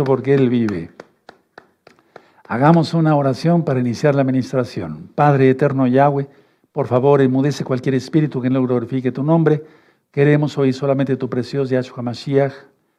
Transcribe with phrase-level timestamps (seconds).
[0.00, 0.90] porque Él vive.
[2.48, 5.10] Hagamos una oración para iniciar la administración.
[5.14, 6.28] Padre eterno Yahweh,
[6.72, 9.62] por favor, enmudece cualquier espíritu que no glorifique tu nombre.
[10.10, 12.54] Queremos oír solamente tu precioso Yahshua Mashiach,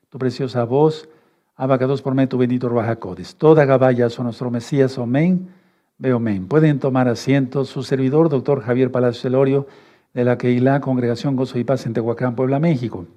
[0.09, 1.09] tu preciosa voz.
[1.55, 3.35] Abacados por mí, tu bendito Ruajacodes.
[3.37, 5.49] Toda Gabaya son nuestro Mesías, amén.
[5.97, 6.47] Veo amén.
[6.47, 7.65] Pueden tomar asiento.
[7.65, 9.67] Su servidor, doctor Javier Palacio Celorio,
[10.13, 13.07] de la Keilah, Congregación Gozo y Paz en Tehuacán, Puebla, México.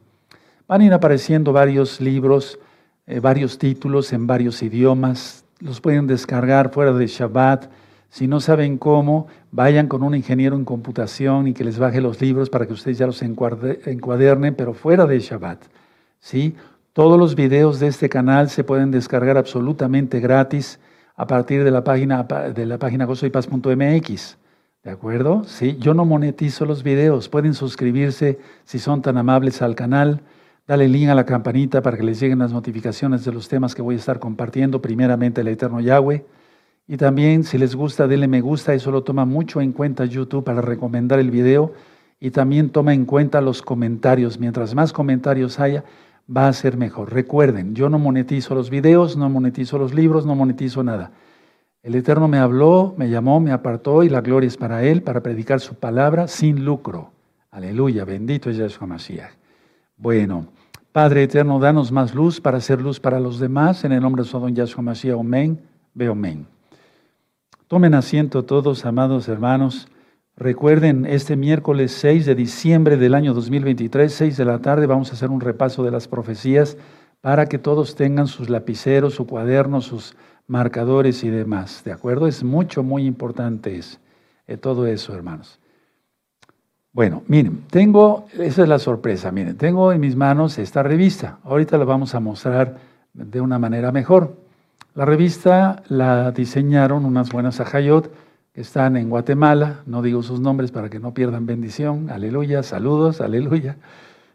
[0.67, 2.59] Van a ir apareciendo varios libros
[3.07, 7.71] eh, varios títulos en varios idiomas, los pueden descargar fuera de Shabbat.
[8.11, 12.21] Si no saben cómo, vayan con un ingeniero en computación y que les baje los
[12.21, 15.65] libros para que ustedes ya los encuadernen, pero fuera de Shabbat.
[16.21, 16.57] ¿sí?
[16.93, 20.79] Todos los videos de este canal se pueden descargar absolutamente gratis
[21.15, 24.39] a partir de la página, de la página gozoypaz.mx.
[24.83, 25.45] ¿De acuerdo?
[25.45, 25.77] ¿Sí?
[25.81, 27.29] Yo no monetizo los videos.
[27.29, 30.21] Pueden suscribirse si son tan amables al canal.
[30.67, 33.83] Dale link a la campanita para que les lleguen las notificaciones de los temas que
[33.83, 36.27] voy a estar compartiendo, primeramente el Eterno Yahweh.
[36.89, 40.43] Y también, si les gusta, denle me gusta, eso lo toma mucho en cuenta YouTube
[40.45, 41.73] para recomendar el video.
[42.19, 44.41] Y también toma en cuenta los comentarios.
[44.41, 45.85] Mientras más comentarios haya,
[46.35, 47.13] va a ser mejor.
[47.13, 51.13] Recuerden, yo no monetizo los videos, no monetizo los libros, no monetizo nada.
[51.85, 55.23] El Eterno me habló, me llamó, me apartó y la gloria es para Él, para
[55.23, 57.13] predicar su palabra sin lucro.
[57.53, 59.33] Aleluya, bendito es Yahshua Mashiach.
[59.97, 60.49] Bueno,
[60.97, 63.85] Padre eterno, danos más luz para hacer luz para los demás.
[63.85, 65.61] En el nombre de su don Yahshua Mashiach, amén.
[65.93, 66.47] Veo amén.
[67.69, 69.89] Tomen asiento todos, amados hermanos.
[70.39, 75.13] Recuerden, este miércoles 6 de diciembre del año 2023, 6 de la tarde, vamos a
[75.13, 76.79] hacer un repaso de las profecías
[77.21, 80.17] para que todos tengan sus lapiceros, su cuaderno, sus
[80.47, 81.85] marcadores y demás.
[81.85, 82.27] ¿De acuerdo?
[82.27, 84.01] Es mucho, muy importante es,
[84.47, 85.61] eh, todo eso, hermanos.
[86.97, 91.41] Bueno, miren, tengo, esa es la sorpresa, miren, tengo en mis manos esta revista.
[91.45, 92.79] Ahorita la vamos a mostrar
[93.13, 94.35] de una manera mejor.
[94.95, 98.11] La revista la diseñaron unas buenas ajayot
[98.55, 103.21] que están en Guatemala, no digo sus nombres para que no pierdan bendición, aleluya, saludos,
[103.21, 103.77] aleluya,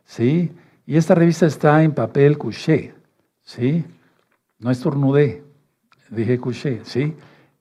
[0.06, 0.52] ¿sí?
[0.86, 2.94] Y esta revista está en papel couché,
[3.42, 3.84] ¿sí?
[4.60, 5.42] No estornudé,
[6.12, 7.16] dije couché, ¿sí?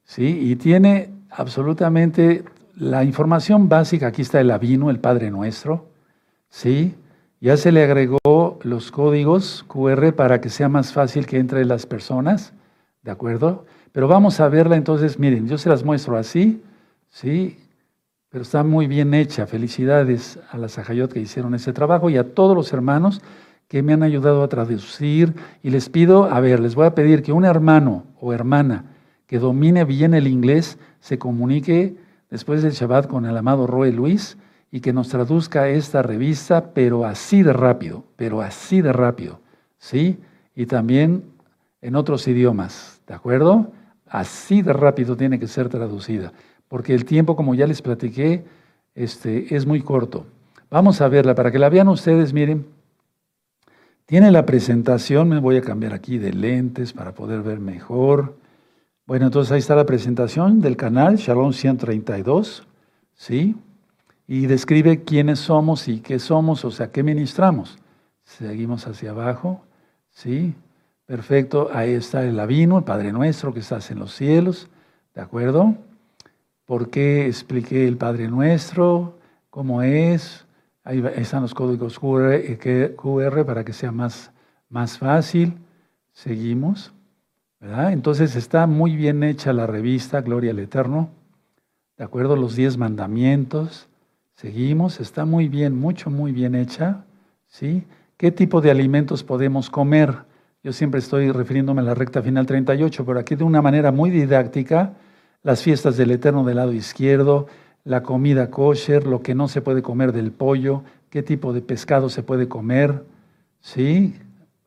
[0.04, 0.26] ¿Sí?
[0.42, 2.44] Y tiene absolutamente
[2.80, 5.91] la información básica, aquí está el Avino, el Padre Nuestro,
[6.48, 6.94] ¿sí?
[7.38, 11.84] Ya se le agregó los códigos QR para que sea más fácil que entre las
[11.84, 12.54] personas,
[13.02, 13.66] ¿de acuerdo?
[13.92, 16.62] Pero vamos a verla entonces, miren, yo se las muestro así,
[17.10, 17.58] ¿sí?
[18.30, 19.47] Pero está muy bien hecha.
[19.47, 23.20] Felicidades a las Ajayot que hicieron ese trabajo y a todos los hermanos
[23.68, 25.34] que me han ayudado a traducir.
[25.62, 28.86] Y les pido, a ver, les voy a pedir que un hermano o hermana
[29.26, 31.97] que domine bien el inglés se comunique
[32.30, 34.38] después del Shabbat con el amado Roy Luis
[34.70, 39.41] y que nos traduzca esta revista, pero así de rápido, pero así de rápido,
[39.78, 40.18] ¿sí?
[40.54, 41.24] Y también
[41.82, 43.72] en otros idiomas, ¿de acuerdo?
[44.06, 46.32] Así de rápido tiene que ser traducida,
[46.68, 48.44] porque el tiempo, como ya les platiqué,
[48.94, 50.26] este, es muy corto.
[50.70, 52.66] Vamos a verla para que la vean ustedes, miren.
[54.06, 58.36] Tiene la presentación, me voy a cambiar aquí de lentes para poder ver mejor.
[59.10, 62.65] Bueno, entonces ahí está la presentación del canal Shalom 132,
[63.12, 63.56] ¿sí?
[64.28, 67.76] Y describe quiénes somos y qué somos, o sea, qué ministramos.
[68.22, 69.62] Seguimos hacia abajo,
[70.10, 70.54] ¿sí?
[71.06, 74.69] Perfecto, ahí está el Avino, el Padre Nuestro que estás en los cielos,
[75.12, 75.75] ¿de acuerdo?
[76.65, 79.19] ¿Por qué expliqué el Padre Nuestro?
[79.50, 80.47] ¿Cómo es?
[80.84, 84.31] Ahí están los códigos QR, eh, para que sea más,
[84.69, 85.59] más fácil.
[86.12, 86.92] Seguimos.
[87.60, 91.10] Entonces está muy bien hecha la revista, Gloria al Eterno,
[91.98, 93.88] de acuerdo los diez mandamientos.
[94.34, 97.04] Seguimos, está muy bien, mucho, muy bien hecha.
[97.48, 97.84] ¿sí?
[98.16, 100.15] ¿Qué tipo de alimentos podemos comer?
[100.62, 104.10] Yo siempre estoy refiriéndome a la recta final 38, pero aquí de una manera muy
[104.10, 104.94] didáctica,
[105.42, 107.47] las fiestas del Eterno del lado izquierdo,
[107.84, 112.09] la comida kosher, lo que no se puede comer del pollo, qué tipo de pescado
[112.09, 113.04] se puede comer,
[113.60, 114.15] ¿sí?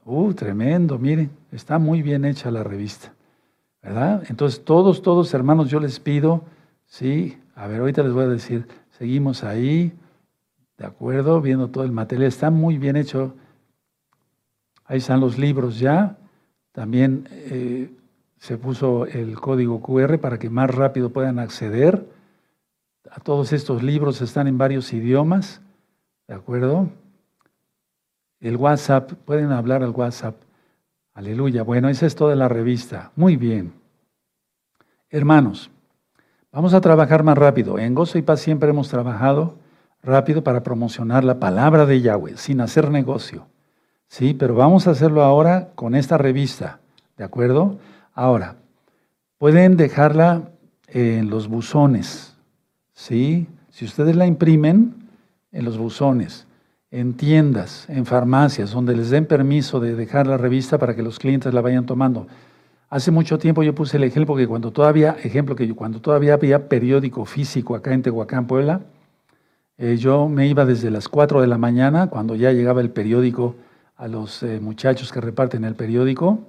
[0.06, 3.13] Uh, tremendo, miren, está muy bien hecha la revista,
[3.81, 4.24] ¿verdad?
[4.27, 6.44] Entonces, todos, todos hermanos, yo les pido,
[6.86, 8.68] sí, a ver, ahorita les voy a decir,
[8.98, 9.94] seguimos ahí,
[10.77, 11.39] ¿de acuerdo?
[11.39, 13.33] Viendo todo el material, está muy bien hecho.
[14.83, 16.18] Ahí están los libros ya,
[16.74, 17.89] también eh,
[18.39, 22.06] se puso el código QR para que más rápido puedan acceder.
[23.10, 25.62] A todos estos libros están en varios idiomas,
[26.27, 26.89] ¿de acuerdo?
[28.44, 30.36] El WhatsApp, pueden hablar al WhatsApp.
[31.13, 31.63] Aleluya.
[31.63, 33.13] Bueno, esa es toda la revista.
[33.16, 33.72] Muy bien.
[35.10, 35.72] Hermanos,
[36.51, 37.80] vamos a trabajar más rápido.
[37.80, 39.56] En Gozo y Paz siempre hemos trabajado
[40.01, 43.48] rápido para promocionar la palabra de Yahweh, sin hacer negocio.
[44.07, 46.81] Sí, pero vamos a hacerlo ahora con esta revista.
[47.16, 47.78] ¿De acuerdo?
[48.13, 48.57] Ahora,
[49.38, 50.50] pueden dejarla
[50.88, 52.36] en los buzones,
[52.92, 53.48] ¿sí?
[53.69, 54.96] Si ustedes la imprimen
[55.54, 56.46] en los buzones,
[56.94, 61.18] en tiendas, en farmacias, donde les den permiso de dejar la revista para que los
[61.18, 62.28] clientes la vayan tomando.
[62.88, 66.69] Hace mucho tiempo yo puse el ejemplo que cuando todavía, ejemplo que cuando todavía había
[66.69, 68.81] periódico físico acá en Tehuacán, Puebla,
[69.80, 73.56] eh, yo me iba desde las 4 de la mañana, cuando ya llegaba el periódico,
[73.98, 76.42] a los eh, muchachos que reparten el periódico,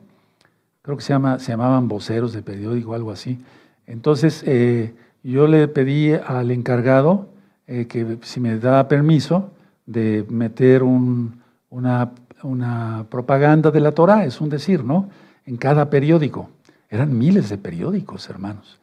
[0.83, 3.39] creo que se, llama, se llamaban voceros de periódico, algo así.
[3.87, 4.93] Entonces eh,
[5.23, 7.29] yo le pedí al encargado
[7.67, 9.54] que si me daba permiso,
[9.87, 12.13] de meter una,
[13.09, 15.09] propaganda de la Torah, es un decir, ¿no?
[15.45, 16.51] En cada periódico.
[16.89, 18.79] Eran miles de periódicos, hermanos.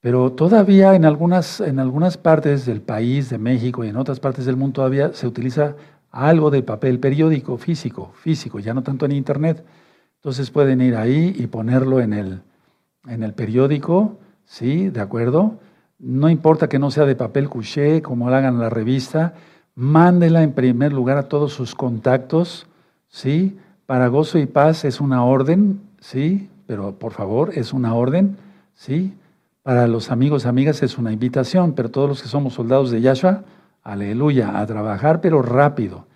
[0.00, 4.46] Pero todavía en algunas, en algunas partes del país, de México y en otras partes
[4.46, 5.76] del mundo todavía se utiliza
[6.10, 9.64] algo de papel periódico físico, físico, ya no tanto en internet.
[10.16, 12.42] Entonces pueden ir ahí y ponerlo en el,
[13.06, 14.88] en el periódico, ¿sí?
[14.88, 15.58] ¿De acuerdo?
[15.98, 19.34] No importa que no sea de papel couché, como lo hagan la revista,
[19.74, 22.66] mándela en primer lugar a todos sus contactos,
[23.08, 23.58] ¿sí?
[23.86, 26.48] Para gozo y paz es una orden, ¿sí?
[26.66, 28.36] Pero por favor, es una orden,
[28.74, 29.14] ¿sí?
[29.62, 33.42] Para los amigos, amigas es una invitación, pero todos los que somos soldados de Yahshua,
[33.82, 36.06] aleluya, a trabajar, pero rápido.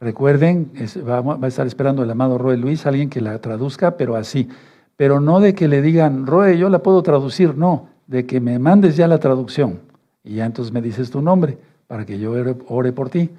[0.00, 0.72] Recuerden,
[1.08, 4.48] va, a estar esperando el amado Roe Luis, alguien que la traduzca, pero así.
[4.96, 8.58] Pero no de que le digan, Roe, yo la puedo traducir, no, de que me
[8.58, 9.80] mandes ya la traducción.
[10.22, 12.32] Y ya entonces me dices tu nombre para que yo
[12.68, 13.30] ore por ti.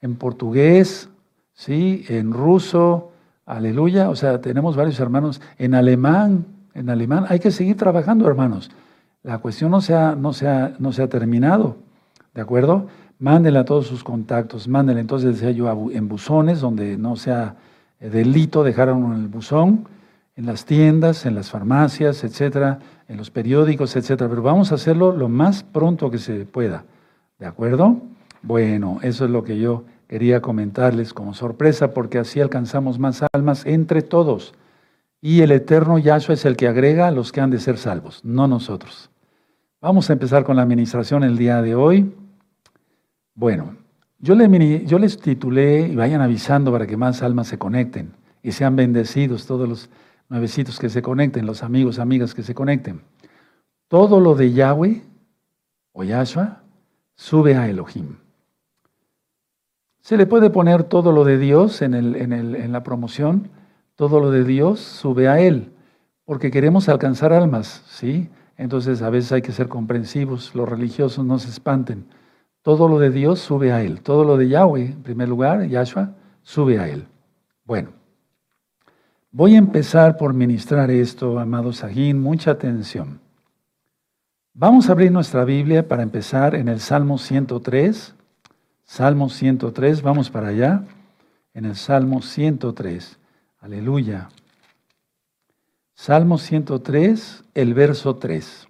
[0.00, 1.08] En portugués,
[1.54, 2.04] ¿sí?
[2.08, 3.10] En ruso,
[3.46, 4.10] aleluya.
[4.10, 5.40] O sea, tenemos varios hermanos.
[5.58, 7.26] En alemán, en alemán.
[7.28, 8.70] Hay que seguir trabajando, hermanos.
[9.22, 10.30] La cuestión no se ha, no
[10.78, 11.76] no se ha terminado,
[12.34, 12.86] ¿de acuerdo?
[13.18, 15.00] Mándele a todos sus contactos, mándele.
[15.00, 17.56] Entonces decía yo en buzones, donde no sea
[18.00, 19.88] eh, delito dejar en el buzón,
[20.36, 22.78] en las tiendas, en las farmacias, etcétera,
[23.08, 24.30] en los periódicos, etcétera.
[24.30, 26.84] Pero vamos a hacerlo lo más pronto que se pueda.
[27.38, 28.00] ¿De acuerdo?
[28.42, 33.64] Bueno, eso es lo que yo quería comentarles como sorpresa, porque así alcanzamos más almas
[33.64, 34.54] entre todos.
[35.20, 38.24] Y el eterno Yahshua es el que agrega a los que han de ser salvos,
[38.24, 39.10] no nosotros.
[39.80, 42.12] Vamos a empezar con la administración el día de hoy.
[43.34, 43.76] Bueno,
[44.18, 48.12] yo, yo les titulé, y vayan avisando para que más almas se conecten
[48.42, 49.90] y sean bendecidos todos los
[50.28, 53.02] nuevecitos que se conecten, los amigos, amigas que se conecten.
[53.86, 55.02] Todo lo de Yahweh
[55.92, 56.62] o Yahshua
[57.18, 58.16] sube a Elohim.
[60.00, 63.50] Se le puede poner todo lo de Dios en, el, en, el, en la promoción,
[63.96, 65.72] todo lo de Dios sube a Él,
[66.24, 68.30] porque queremos alcanzar almas, ¿sí?
[68.56, 72.06] Entonces a veces hay que ser comprensivos, los religiosos no se espanten.
[72.62, 76.14] Todo lo de Dios sube a Él, todo lo de Yahweh, en primer lugar, Yahshua,
[76.42, 77.06] sube a Él.
[77.64, 77.90] Bueno,
[79.32, 83.20] voy a empezar por ministrar esto, amado Sajín, mucha atención.
[84.60, 88.12] Vamos a abrir nuestra Biblia para empezar en el Salmo 103.
[88.82, 90.82] Salmo 103, vamos para allá.
[91.54, 93.20] En el Salmo 103.
[93.60, 94.30] Aleluya.
[95.94, 98.66] Salmo 103, el verso 3.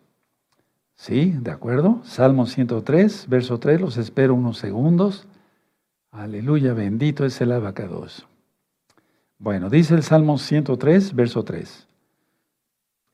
[0.94, 1.34] ¿Sí?
[1.40, 2.02] ¿De acuerdo?
[2.04, 3.80] Salmo 103, verso 3.
[3.80, 5.26] Los espero unos segundos.
[6.10, 8.26] Aleluya, bendito es el abacados.
[9.38, 11.87] Bueno, dice el Salmo 103, verso 3.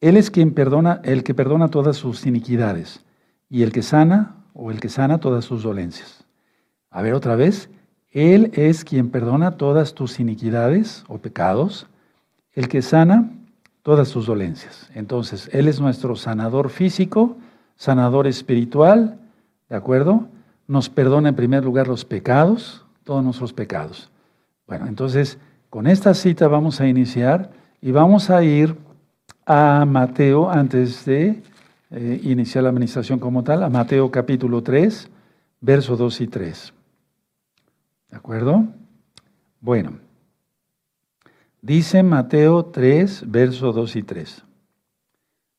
[0.05, 3.03] Él es quien perdona, el que perdona todas sus iniquidades
[3.49, 6.27] y el que sana o el que sana todas sus dolencias.
[6.91, 7.71] A ver otra vez,
[8.11, 11.87] Él es quien perdona todas tus iniquidades o pecados,
[12.53, 13.31] el que sana
[13.83, 14.91] todas tus dolencias.
[14.95, 17.39] Entonces, Él es nuestro sanador físico,
[17.77, 19.19] sanador espiritual,
[19.71, 20.29] ¿de acuerdo?
[20.69, 24.11] Nos perdona en primer lugar los pecados, todos nuestros pecados.
[24.67, 25.39] Bueno, entonces,
[25.71, 28.84] con esta cita vamos a iniciar y vamos a ir
[29.47, 31.43] a Mateo antes de
[31.91, 35.11] eh, iniciar la administración como tal, a Mateo capítulo 3,
[35.61, 36.73] versos 2 y 3.
[38.11, 38.65] ¿De acuerdo?
[39.61, 39.99] Bueno,
[41.61, 44.45] dice Mateo 3, versos 2 y 3.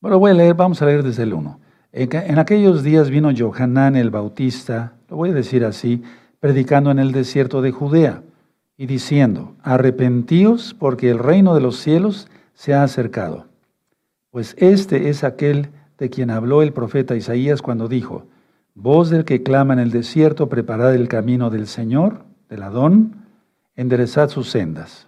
[0.01, 1.59] Bueno, voy a leer, vamos a leer desde el 1.
[1.91, 6.03] En, aquellos días vino Johanán el Bautista, lo voy a decir así,
[6.41, 8.21] predicando en el desierto de Judea
[8.77, 13.45] y diciendo, arrepentíos porque el reino de los cielos se ha acercado.
[14.35, 18.25] Pues este es aquel de quien habló el profeta Isaías cuando dijo,
[18.73, 23.27] voz del que clama en el desierto, preparad el camino del Señor, del Adón,
[23.77, 25.07] enderezad sus sendas.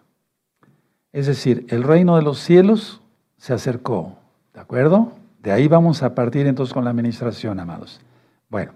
[1.12, 3.02] Es decir, el reino de los cielos
[3.36, 4.18] se acercó,
[4.54, 5.12] ¿de acuerdo?
[5.44, 8.00] De ahí vamos a partir entonces con la administración, amados.
[8.48, 8.72] Bueno,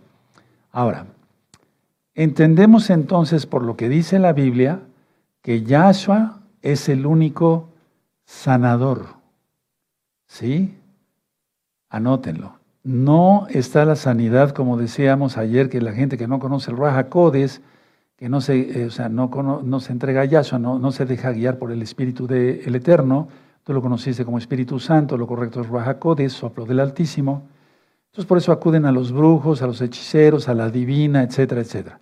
[0.74, 1.06] ahora,
[2.14, 4.82] entendemos entonces por lo que dice la Biblia
[5.42, 7.70] que Yahshua es el único
[8.26, 9.21] sanador
[10.42, 10.76] ¿Sí?
[11.88, 12.54] Anótenlo.
[12.84, 17.10] No está la sanidad, como decíamos ayer, que la gente que no conoce el Raja
[17.10, 17.62] Codes,
[18.18, 19.30] que no se, eh, o sea, no,
[19.64, 23.28] no, se entrega a Yahshua, no, no, se deja guiar por el Espíritu del Eterno,
[23.64, 27.44] tú lo conociste como Espíritu Santo, lo correcto es Raja Codes, soplo del Altísimo.
[28.08, 32.00] Entonces por eso acuden a los brujos, a los hechiceros, a la divina, etcétera, etcétera.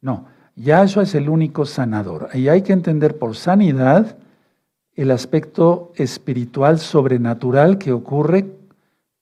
[0.00, 0.26] No,
[0.56, 2.30] Yahshua es el único sanador.
[2.34, 4.16] Y hay que entender por sanidad
[4.96, 8.46] el aspecto espiritual sobrenatural que ocurre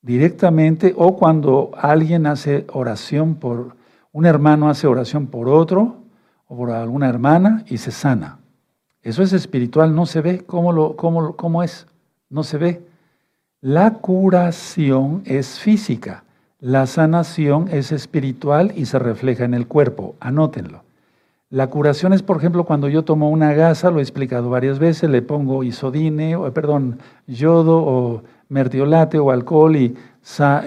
[0.00, 3.76] directamente o cuando alguien hace oración por,
[4.12, 5.96] un hermano hace oración por otro
[6.46, 8.38] o por alguna hermana y se sana.
[9.02, 10.44] Eso es espiritual, no se ve.
[10.46, 11.86] ¿Cómo, lo, cómo, cómo es?
[12.30, 12.86] No se ve.
[13.60, 16.24] La curación es física,
[16.60, 20.14] la sanación es espiritual y se refleja en el cuerpo.
[20.20, 20.83] Anótenlo.
[21.54, 25.08] La curación es, por ejemplo, cuando yo tomo una gasa, lo he explicado varias veces,
[25.08, 29.96] le pongo isodine, o, perdón, yodo o mertiolate o alcohol y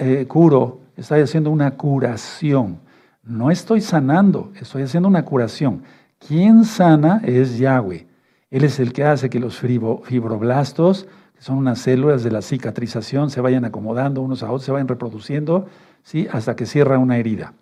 [0.00, 0.80] eh, curo.
[0.96, 2.78] Estoy haciendo una curación.
[3.22, 5.82] No estoy sanando, estoy haciendo una curación.
[6.26, 8.06] Quien sana es Yahweh.
[8.50, 13.28] Él es el que hace que los fibroblastos que son unas células de la cicatrización,
[13.28, 15.66] se vayan acomodando unos a otros, se vayan reproduciendo,
[16.02, 16.28] ¿sí?
[16.32, 17.52] hasta que cierra una herida.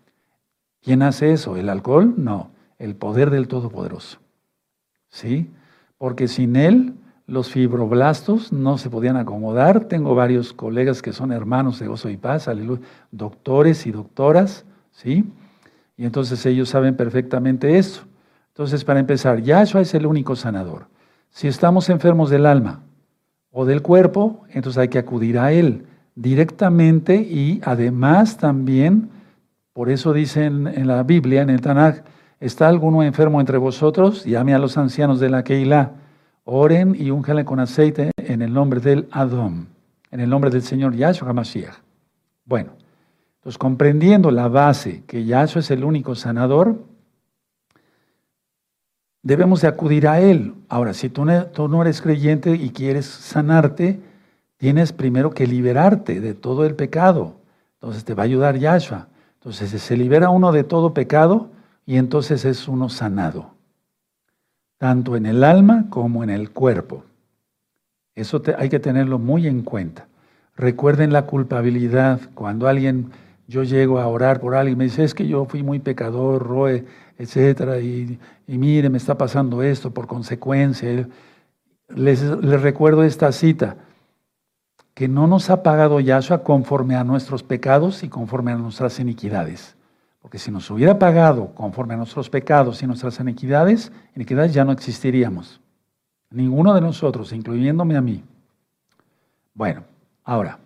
[0.80, 1.56] ¿Quién hace eso?
[1.56, 2.14] ¿El alcohol?
[2.16, 4.18] No, el poder del Todopoderoso.
[5.08, 5.50] ¿Sí?
[5.98, 6.94] Porque sin él
[7.26, 9.86] los fibroblastos no se podían acomodar.
[9.86, 15.24] Tengo varios colegas que son hermanos de gozo y paz, aleluya, doctores y doctoras, ¿sí?
[15.96, 18.02] Y entonces ellos saben perfectamente eso.
[18.48, 20.86] Entonces, para empezar, Yahshua es el único sanador.
[21.30, 22.82] Si estamos enfermos del alma,
[23.58, 29.08] o del cuerpo, entonces hay que acudir a Él directamente y además también,
[29.72, 32.04] por eso dicen en la Biblia, en el Tanakh,
[32.40, 34.24] ¿está alguno enfermo entre vosotros?
[34.24, 35.92] Llame a los ancianos de la Keilah,
[36.44, 39.68] oren y úngale con aceite en el nombre del Adón,
[40.10, 41.74] en el nombre del Señor Yahshua HaMashiach.
[42.44, 42.72] Bueno,
[43.38, 46.76] entonces comprendiendo la base que Yahshua es el único sanador,
[49.22, 50.54] debemos de acudir a Él.
[50.68, 54.00] Ahora, si tú no, eres creyente y quieres sanarte,
[54.56, 57.34] tienes primero que liberarte de todo el pecado.
[57.74, 59.08] Entonces te va a ayudar Yahshua.
[59.34, 61.50] Entonces se libera uno de todo pecado
[61.86, 63.52] y entonces es uno sanado,
[64.76, 67.04] tanto en el alma como en el cuerpo.
[68.16, 70.08] Eso hay que tenerlo muy en cuenta.
[70.56, 72.20] Recuerden la culpabilidad.
[72.34, 73.12] Cuando alguien,
[73.46, 76.84] yo llego a orar por alguien, me dice, es que yo fui muy pecador, Roe,
[77.18, 81.08] etcétera, y, mire, me está pasando esto por consecuencia.
[81.88, 83.76] Les, les, recuerdo esta cita,
[84.94, 89.75] que no nos ha pagado Yahshua conforme a nuestros pecados y conforme a nuestras iniquidades.
[90.26, 94.72] Porque si nos hubiera pagado conforme a nuestros pecados y nuestras iniquidades, iniquidades ya no
[94.72, 95.60] existiríamos.
[96.30, 98.24] Ninguno de nosotros, incluyéndome a mí.
[99.54, 99.84] Bueno,
[100.24, 100.58] ahora,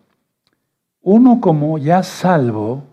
[1.02, 2.84] uno como ya salvo,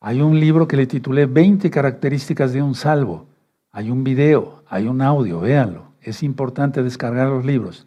[0.00, 3.26] hay un libro que le titulé 20 características de un salvo.
[3.70, 5.92] Hay un video, hay un audio, véanlo.
[6.02, 7.86] Es importante descargar los libros.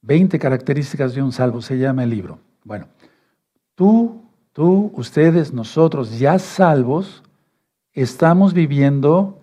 [0.00, 2.40] 20 características de un salvo se llama el libro.
[2.64, 2.88] Bueno,
[3.76, 4.22] tú,
[4.52, 7.22] tú, ustedes, nosotros ya salvos,
[7.92, 9.38] estamos viviendo,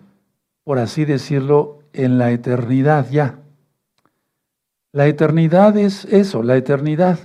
[0.64, 3.38] por así decirlo, en la eternidad ya.
[4.92, 7.18] La eternidad es eso, la eternidad.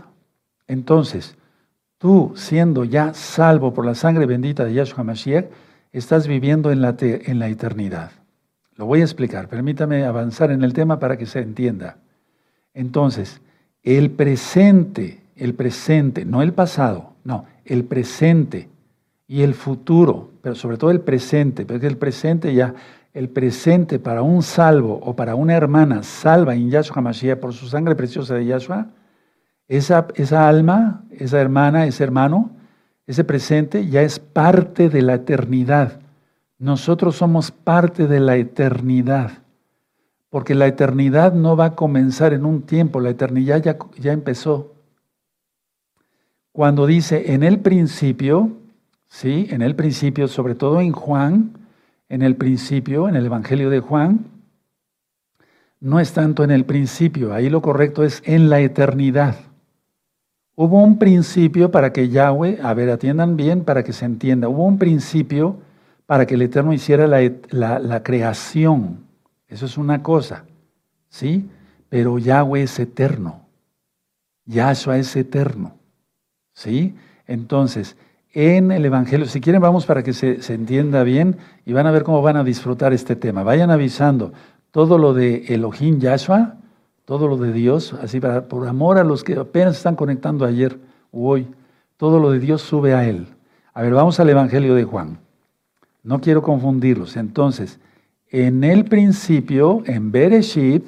[0.68, 1.36] Entonces,
[1.98, 5.46] Tú, siendo ya salvo por la sangre bendita de Yahshua Mashiach,
[5.92, 8.12] estás viviendo en la, en la eternidad.
[8.76, 9.48] Lo voy a explicar.
[9.48, 11.98] Permítame avanzar en el tema para que se entienda.
[12.74, 13.42] Entonces,
[13.82, 18.70] el presente, el presente, no el pasado, no, el presente
[19.28, 22.74] y el futuro, pero sobre todo el presente, porque el presente ya,
[23.14, 27.68] el presente para un salvo o para una hermana salva en Yahshua Mashiach por su
[27.68, 28.88] sangre preciosa de Yahshua,
[29.68, 32.52] esa, esa alma, esa hermana, ese hermano,
[33.08, 36.00] ese presente ya es parte de la eternidad.
[36.60, 39.32] Nosotros somos parte de la eternidad.
[40.30, 44.75] Porque la eternidad no va a comenzar en un tiempo, la eternidad ya, ya empezó.
[46.56, 48.50] Cuando dice en el principio,
[49.10, 51.52] sí, en el principio, sobre todo en Juan,
[52.08, 54.28] en el principio, en el Evangelio de Juan,
[55.82, 59.36] no es tanto en el principio, ahí lo correcto es en la eternidad.
[60.56, 64.64] Hubo un principio para que Yahweh, a ver, atiendan bien para que se entienda, hubo
[64.64, 65.58] un principio
[66.06, 69.00] para que el Eterno hiciera la, creación.
[69.50, 70.46] Eso es una cosa,
[71.10, 71.50] ¿sí?
[71.90, 73.42] Pero Yahweh es eterno.
[74.46, 75.76] Yahshua es eterno,
[76.56, 76.96] ¿sí?
[77.28, 77.96] Entonces,
[78.34, 81.92] en el Evangelio, si quieren vamos para que se, se, entienda bien y van a
[81.92, 83.44] ver cómo van a disfrutar este tema.
[83.44, 84.34] Vayan avisando
[84.72, 86.56] todo lo de Elohim Yahshua,
[87.06, 90.80] todo lo de Dios, así para, por amor a los que apenas están conectando ayer
[91.12, 91.48] o hoy,
[91.98, 93.28] todo lo de Dios sube a Él.
[93.74, 95.20] A ver, vamos al Evangelio de Juan.
[96.04, 97.16] No quiero confundirlos.
[97.16, 97.80] Entonces,
[98.30, 100.86] en el principio, en Bereshit,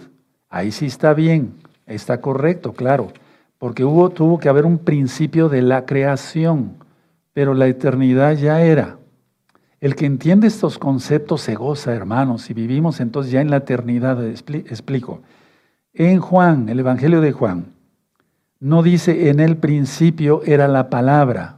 [0.50, 1.54] ahí sí está bien,
[1.86, 3.12] está correcto, claro,
[3.58, 6.76] porque hubo, tuvo que haber un principio de la creación,
[7.34, 8.98] pero la eternidad ya era.
[9.80, 14.24] El que entiende estos conceptos se goza, hermanos, y vivimos entonces ya en la eternidad.
[14.26, 15.22] Explico.
[15.94, 17.74] En Juan, el Evangelio de Juan,
[18.60, 21.58] no dice en el principio era la palabra.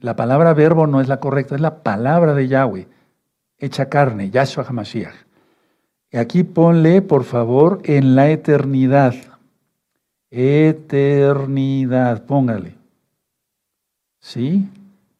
[0.00, 2.86] La palabra verbo no es la correcta, es la palabra de Yahweh,
[3.58, 5.14] hecha carne, Yahshua HaMashiach.
[6.10, 9.14] Y aquí ponle, por favor, en la eternidad.
[10.30, 12.74] Eternidad, póngale.
[14.20, 14.68] ¿Sí?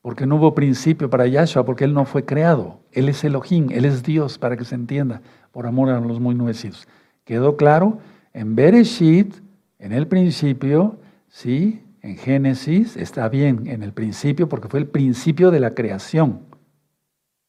[0.03, 2.81] Porque no hubo principio para Yahshua, porque Él no fue creado.
[2.93, 5.23] Él es Elohim, Él es Dios, para que se entienda,
[5.53, 6.87] por amor a los muy nuevecidos.
[7.25, 7.99] ¿Quedó claro?
[8.33, 9.35] En Bereshit,
[9.79, 10.99] en el principio,
[11.29, 11.83] ¿sí?
[12.03, 16.41] En Génesis está bien, en el principio, porque fue el principio de la creación.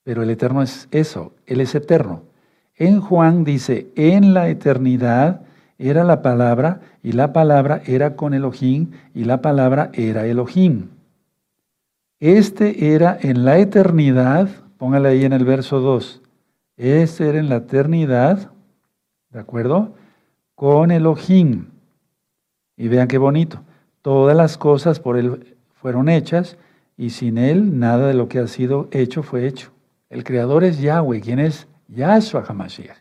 [0.04, 2.24] Pero el eterno es eso, Él es eterno.
[2.76, 5.42] En Juan dice, en la eternidad
[5.80, 10.90] era la palabra, y la palabra era con Elohim, y la palabra era Elohim.
[12.20, 16.22] Este era en la eternidad, póngale ahí en el verso 2,
[16.80, 18.52] este era en la eternidad,
[19.32, 19.96] ¿de acuerdo?
[20.56, 21.68] Con Elohim.
[22.78, 23.62] Y vean qué bonito.
[24.02, 26.58] Todas las cosas por Él fueron hechas
[26.96, 29.72] y sin Él nada de lo que ha sido hecho fue hecho.
[30.10, 32.98] El Creador es Yahweh, quien es Yahshua HaMashiach.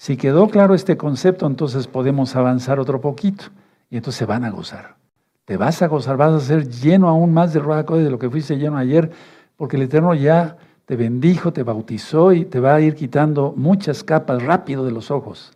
[0.00, 3.44] Si quedó claro este concepto, entonces podemos avanzar otro poquito
[3.90, 4.96] y entonces se van a gozar.
[5.44, 8.30] Te vas a gozar, vas a ser lleno aún más de Ruach de lo que
[8.30, 9.10] fuiste lleno ayer,
[9.58, 14.02] porque el Eterno ya te bendijo, te bautizó y te va a ir quitando muchas
[14.02, 15.52] capas rápido de los ojos.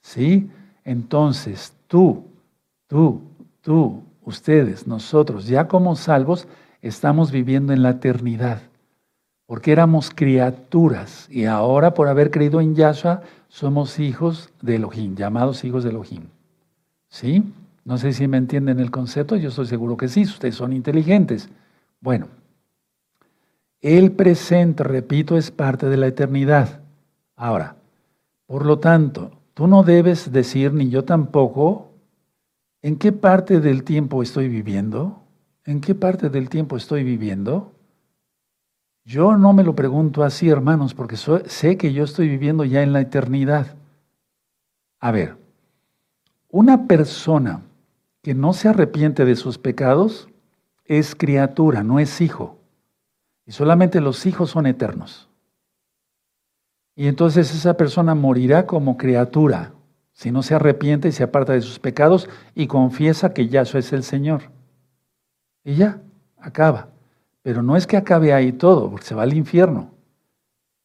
[0.00, 0.48] ¿Sí?
[0.84, 2.24] Entonces, tú,
[2.86, 3.20] tú,
[3.62, 6.46] tú, ustedes, nosotros, ya como salvos,
[6.82, 8.62] estamos viviendo en la eternidad.
[9.52, 15.62] Porque éramos criaturas y ahora por haber creído en Yahshua somos hijos de Elohim, llamados
[15.64, 16.22] hijos de Elohim.
[17.10, 17.44] ¿Sí?
[17.84, 21.50] No sé si me entienden el concepto, yo estoy seguro que sí, ustedes son inteligentes.
[22.00, 22.28] Bueno,
[23.82, 26.80] el presente, repito, es parte de la eternidad.
[27.36, 27.76] Ahora,
[28.46, 31.90] por lo tanto, tú no debes decir, ni yo tampoco,
[32.80, 35.22] ¿en qué parte del tiempo estoy viviendo?
[35.66, 37.72] ¿En qué parte del tiempo estoy viviendo?
[39.04, 42.92] Yo no me lo pregunto así, hermanos, porque sé que yo estoy viviendo ya en
[42.92, 43.74] la eternidad.
[45.00, 45.36] A ver,
[46.48, 47.62] una persona
[48.22, 50.28] que no se arrepiente de sus pecados
[50.84, 52.58] es criatura, no es hijo.
[53.44, 55.28] Y solamente los hijos son eternos.
[56.94, 59.72] Y entonces esa persona morirá como criatura
[60.12, 63.92] si no se arrepiente y se aparta de sus pecados y confiesa que Yahshua es
[63.92, 64.42] el Señor.
[65.64, 66.00] Y ya,
[66.38, 66.91] acaba.
[67.42, 69.90] Pero no es que acabe ahí todo, porque se va al infierno.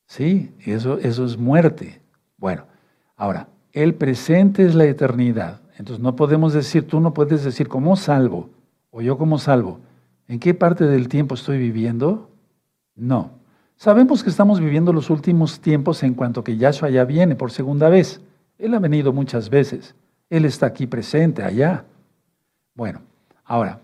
[0.08, 2.02] Sí, eso, eso es muerte.
[2.38, 2.66] Bueno,
[3.16, 5.62] ahora, el presente es la eternidad.
[5.78, 8.50] Entonces no podemos decir, tú no puedes decir, ¿cómo salvo?
[8.90, 9.80] O yo como salvo.
[10.28, 12.30] ¿En qué parte del tiempo estoy viviendo?
[12.96, 13.32] No.
[13.76, 17.90] Sabemos que estamos viviendo los últimos tiempos en cuanto que Yahshua ya viene por segunda
[17.90, 18.22] vez.
[18.58, 19.94] Él ha venido muchas veces.
[20.30, 21.86] Él está aquí presente, allá.
[22.74, 23.02] Bueno,
[23.46, 23.80] ahora,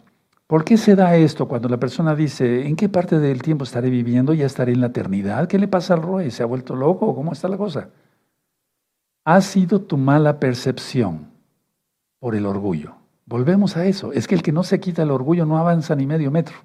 [0.48, 3.90] ¿por qué se da esto cuando la persona dice, ¿en qué parte del tiempo estaré
[3.90, 4.34] viviendo?
[4.34, 5.48] ¿Ya estaré en la eternidad?
[5.48, 6.32] ¿Qué le pasa al Roy?
[6.32, 7.16] ¿Se ha vuelto loco?
[7.16, 7.90] ¿Cómo está la cosa?
[9.26, 11.32] Ha sido tu mala percepción
[12.20, 12.96] por el orgullo.
[13.26, 14.12] Volvemos a eso.
[14.12, 16.58] Es que el que no se quita el orgullo no avanza ni medio metro.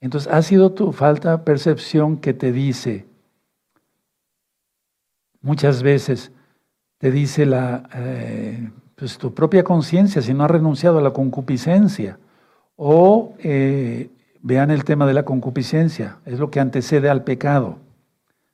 [0.00, 3.06] Entonces, ha sido tu falta de percepción que te dice,
[5.40, 6.30] muchas veces
[6.98, 12.18] te dice la, eh, pues tu propia conciencia, si no has renunciado a la concupiscencia.
[12.76, 14.10] O eh,
[14.42, 17.78] vean el tema de la concupiscencia, es lo que antecede al pecado.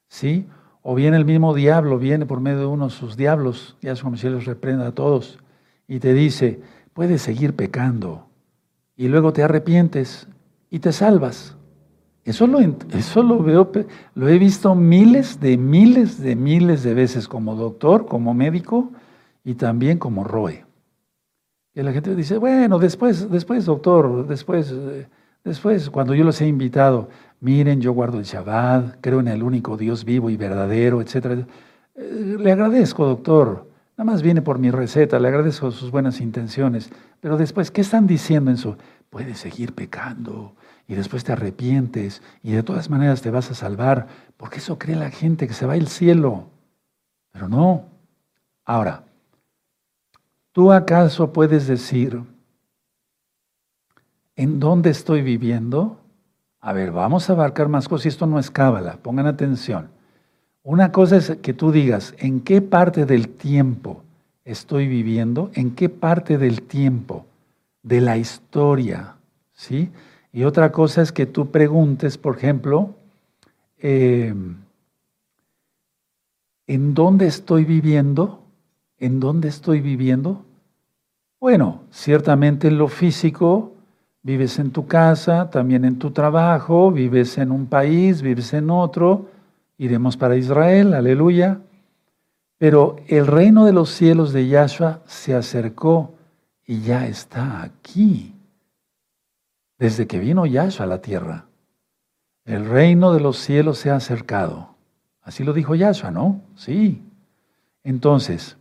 [0.09, 0.47] ¿Sí?
[0.83, 4.03] O bien el mismo diablo viene por medio de uno de sus diablos, ya es
[4.03, 5.39] como si los reprenda a todos
[5.87, 6.61] y te dice,
[6.95, 8.27] puedes seguir pecando
[8.97, 10.29] y luego te arrepientes
[10.71, 11.57] y te salvas.
[12.25, 13.73] Eso lo, eso lo veo,
[14.15, 18.91] lo he visto miles de miles de miles de veces como doctor, como médico
[19.43, 20.65] y también como Roe.
[21.75, 24.75] Y la gente dice, bueno, después, después, doctor, después,
[25.45, 27.09] después, cuando yo los he invitado,
[27.41, 31.47] miren, yo guardo el Shabbat, creo en el único Dios vivo y verdadero, etc.
[31.95, 36.89] Eh, le agradezco, doctor, Nada más viene por mi receta, le agradezco sus buenas intenciones,
[37.21, 38.75] pero después, ¿qué están diciendo en su?
[39.11, 40.55] Puedes seguir pecando
[40.89, 44.07] y después te arrepientes y de todas maneras te vas a salvar,
[44.39, 46.47] porque eso cree la gente que se va al cielo.
[47.31, 47.91] Pero no.
[48.65, 49.05] Ahora,
[50.53, 52.21] ¿Tú acaso puedes decir,
[54.35, 56.01] ¿en dónde estoy viviendo?
[56.61, 58.07] A ver, vamos a abarcar más cosas.
[58.07, 59.91] Esto no es cábala, pongan atención.
[60.63, 64.03] Una cosa es que tú digas, ¿en qué parte del tiempo
[64.45, 65.51] estoy viviendo?
[65.55, 67.27] ¿En qué parte del tiempo
[67.83, 69.15] de la historia?
[69.53, 69.91] ¿Sí?
[70.33, 72.95] Y otra cosa es que tú preguntes, por ejemplo,
[73.79, 74.35] eh,
[76.67, 78.40] ¿en dónde estoy viviendo?
[79.01, 80.45] ¿En dónde estoy viviendo?
[81.41, 83.73] Bueno, ciertamente en lo físico,
[84.23, 89.27] vives en tu casa, también en tu trabajo, vives en un país, vives en otro,
[89.79, 91.61] iremos para Israel, aleluya.
[92.59, 96.13] Pero el reino de los cielos de Yahshua se acercó
[96.67, 98.35] y ya está aquí,
[99.79, 101.47] desde que vino Yahshua a la tierra.
[102.45, 104.75] El reino de los cielos se ha acercado.
[105.23, 106.43] Así lo dijo Yahshua, ¿no?
[106.55, 107.03] Sí.
[107.83, 108.59] Entonces,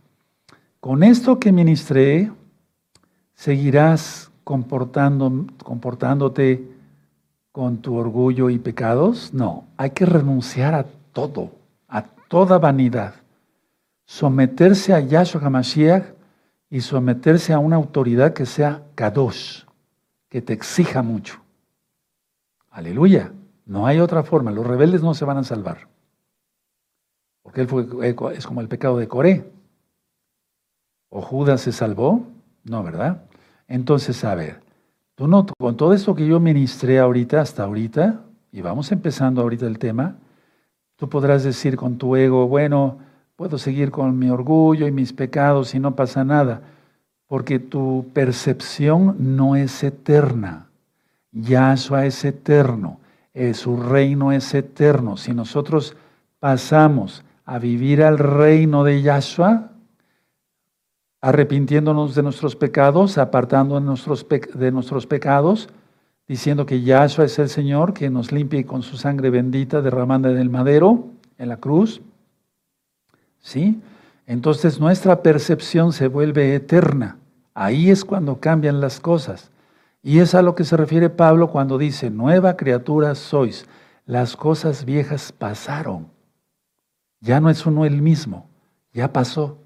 [0.80, 2.32] con esto que ministré,
[3.34, 6.66] seguirás comportándote
[7.52, 9.34] con tu orgullo y pecados.
[9.34, 11.52] No, hay que renunciar a todo,
[11.88, 13.14] a toda vanidad.
[14.06, 16.04] Someterse a Yahshua HaMashiach
[16.70, 19.64] y someterse a una autoridad que sea Kadosh,
[20.28, 21.40] que te exija mucho.
[22.70, 23.32] Aleluya.
[23.66, 24.50] No hay otra forma.
[24.50, 25.88] Los rebeldes no se van a salvar.
[27.42, 27.86] Porque él fue,
[28.34, 29.59] es como el pecado de Coré.
[31.10, 32.24] ¿O Judas se salvó?
[32.64, 33.22] No, ¿verdad?
[33.68, 34.60] Entonces, a ver,
[35.16, 38.20] tú no, con todo esto que yo ministré ahorita, hasta ahorita,
[38.52, 40.16] y vamos empezando ahorita el tema,
[40.96, 42.98] tú podrás decir con tu ego, bueno,
[43.36, 46.62] puedo seguir con mi orgullo y mis pecados y no pasa nada,
[47.26, 50.66] porque tu percepción no es eterna.
[51.32, 53.00] Yahshua es eterno,
[53.34, 55.16] eh, su reino es eterno.
[55.16, 55.96] Si nosotros
[56.38, 59.70] pasamos a vivir al reino de Yahshua,
[61.20, 63.82] arrepintiéndonos de nuestros pecados, apartando de
[64.72, 65.68] nuestros, pecados,
[66.26, 70.38] diciendo que Yahshua es el Señor, que nos limpie con su sangre bendita derramada en
[70.38, 71.06] el madero,
[71.38, 72.00] en la cruz.
[73.38, 73.80] ¿Sí?
[74.26, 77.18] Entonces nuestra percepción se vuelve eterna.
[77.52, 79.50] Ahí es cuando cambian las cosas.
[80.02, 83.66] Y es a lo que se refiere Pablo cuando dice, nueva criatura sois,
[84.06, 86.08] las cosas viejas pasaron.
[87.20, 88.48] Ya no es uno el mismo,
[88.94, 89.58] ya pasó.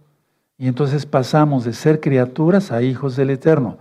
[0.57, 3.79] Y entonces pasamos de ser criaturas a hijos del Eterno,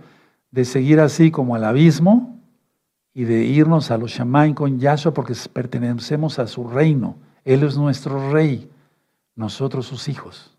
[0.50, 2.38] de seguir así como al abismo
[3.12, 7.16] y de irnos a los Shamaim con Yahshua porque pertenecemos a su reino.
[7.44, 8.68] Él es nuestro rey,
[9.36, 10.52] nosotros sus hijos.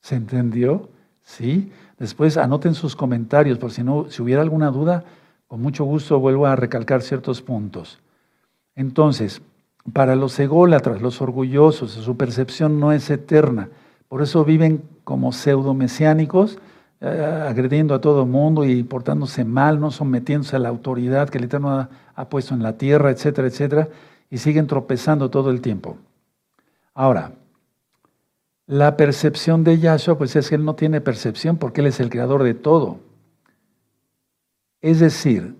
[0.00, 0.88] ¿Se entendió?
[1.22, 1.72] ¿Sí?
[1.98, 5.04] Después anoten sus comentarios, por si, no, si hubiera alguna duda,
[5.46, 7.98] con mucho gusto vuelvo a recalcar ciertos puntos.
[8.74, 9.42] Entonces,
[9.92, 13.68] para los ególatras, los orgullosos, su percepción no es eterna.
[14.12, 16.58] Por eso viven como pseudo mesiánicos,
[17.00, 21.38] eh, agrediendo a todo el mundo y portándose mal, no sometiéndose a la autoridad que
[21.38, 23.88] el Eterno ha, puesto en la tierra, etcétera, etcétera,
[24.28, 25.96] y siguen tropezando todo el tiempo.
[26.92, 27.32] Ahora,
[28.66, 32.10] la percepción de Yahshua, pues es que Él no tiene percepción porque Él es el
[32.10, 32.98] creador de todo.
[34.82, 35.56] Es decir,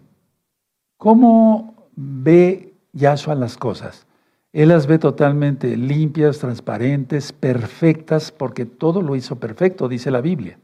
[0.98, 4.04] ¿cómo ve Yahshua las cosas?
[4.52, 10.58] Él las ve totalmente limpias, transparentes, perfectas, porque todo lo hizo perfecto, dice la Biblia.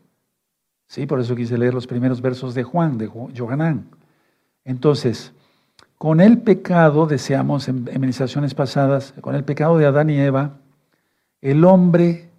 [0.87, 3.88] Sí, por eso quise leer los primeros versos de Juan, de Johanán.
[4.64, 5.33] Entonces,
[5.98, 10.59] con el pecado, deseamos en administraciones pasadas, con el pecado de Adán y Eva,
[11.40, 12.31] el hombre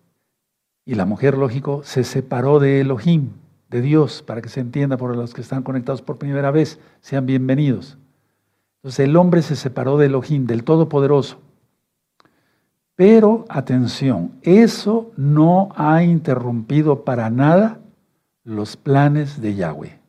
[0.84, 3.30] y la mujer, lógico, se separó de Elohim,
[3.70, 7.28] de Dios, para que se entienda por los que están conectados por primera vez, sean
[7.28, 7.99] bienvenidos.
[8.80, 11.38] Entonces el hombre se separó de Elohim, del Todopoderoso.
[12.96, 17.80] Pero atención, eso no ha interrumpido para nada
[18.44, 20.00] los planes de Yahweh.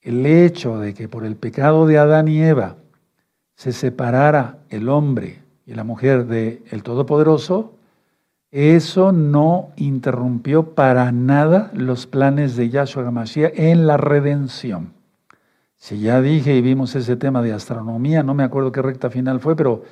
[0.00, 2.76] El hecho de que por el pecado de Adán y Eva
[3.54, 7.74] se separara el hombre y la mujer del el Todopoderoso,
[8.50, 14.95] eso no interrumpió para nada los planes de Yahshua HaMashiach en la redención.
[15.76, 19.40] Si ya dije y vimos ese tema de astronomía, no me acuerdo qué recta final
[19.40, 19.84] fue, pero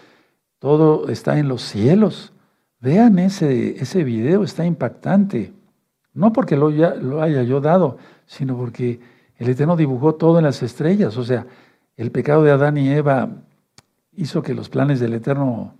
[0.58, 2.32] todo está en los cielos.
[2.80, 5.52] Vean ese, ese video, está impactante.
[6.12, 9.00] No porque lo, lo haya yo dado, sino porque
[9.36, 11.16] el Eterno dibujó todo en las estrellas.
[11.16, 11.46] O sea,
[11.96, 13.30] el pecado de Adán y Eva
[14.12, 15.74] hizo que los planes del Eterno,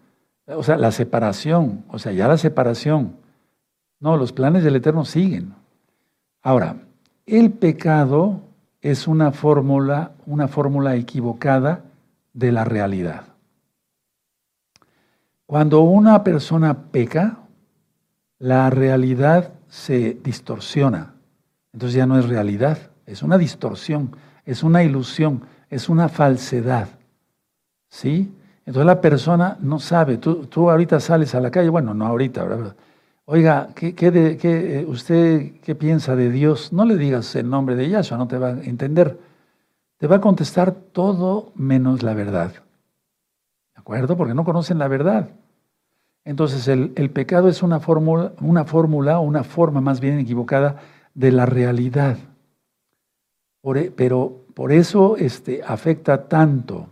[0.47, 3.17] o sea, la separación, o sea, ya la separación.
[4.01, 5.55] No, los planes del Eterno siguen.
[6.43, 6.77] Ahora,
[7.27, 8.43] el pecado
[8.85, 11.85] es una fórmula, una fórmula equivocada
[12.35, 13.23] de la realidad.
[15.47, 17.39] Cuando una persona peca,
[18.39, 21.15] la realidad se distorsiona,
[21.73, 26.89] Entonces ya no es realidad, es una distorsión, es una ilusión, es una falsedad.
[27.89, 28.35] ¿Sí?
[28.67, 32.45] Entonces la persona no sabe, tú, tú ahorita sales a la calle, bueno, no ahorita,
[32.45, 32.77] ¿verdad?
[33.27, 36.75] Oiga, ¿qué, qué, ¿usted qué piensa de Dios?
[36.75, 39.19] No le digas el nombre de Yahshua, no te va a entender.
[39.97, 42.53] Te va a contestar todo menos la verdad.
[42.53, 44.19] ¿De acuerdo?
[44.19, 45.31] Porque no conocen la verdad.
[46.27, 50.83] Entonces el, el pecado es una fórmula, una fórmula, una forma más bien equivocada
[51.15, 52.19] de la realidad.
[53.75, 56.89] E, pero por eso este, afecta tanto,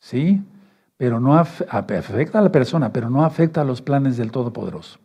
[0.00, 0.42] ¿sí?
[0.96, 4.98] Pero no afecta a la persona, pero no afecta a los planes del Todopoderoso.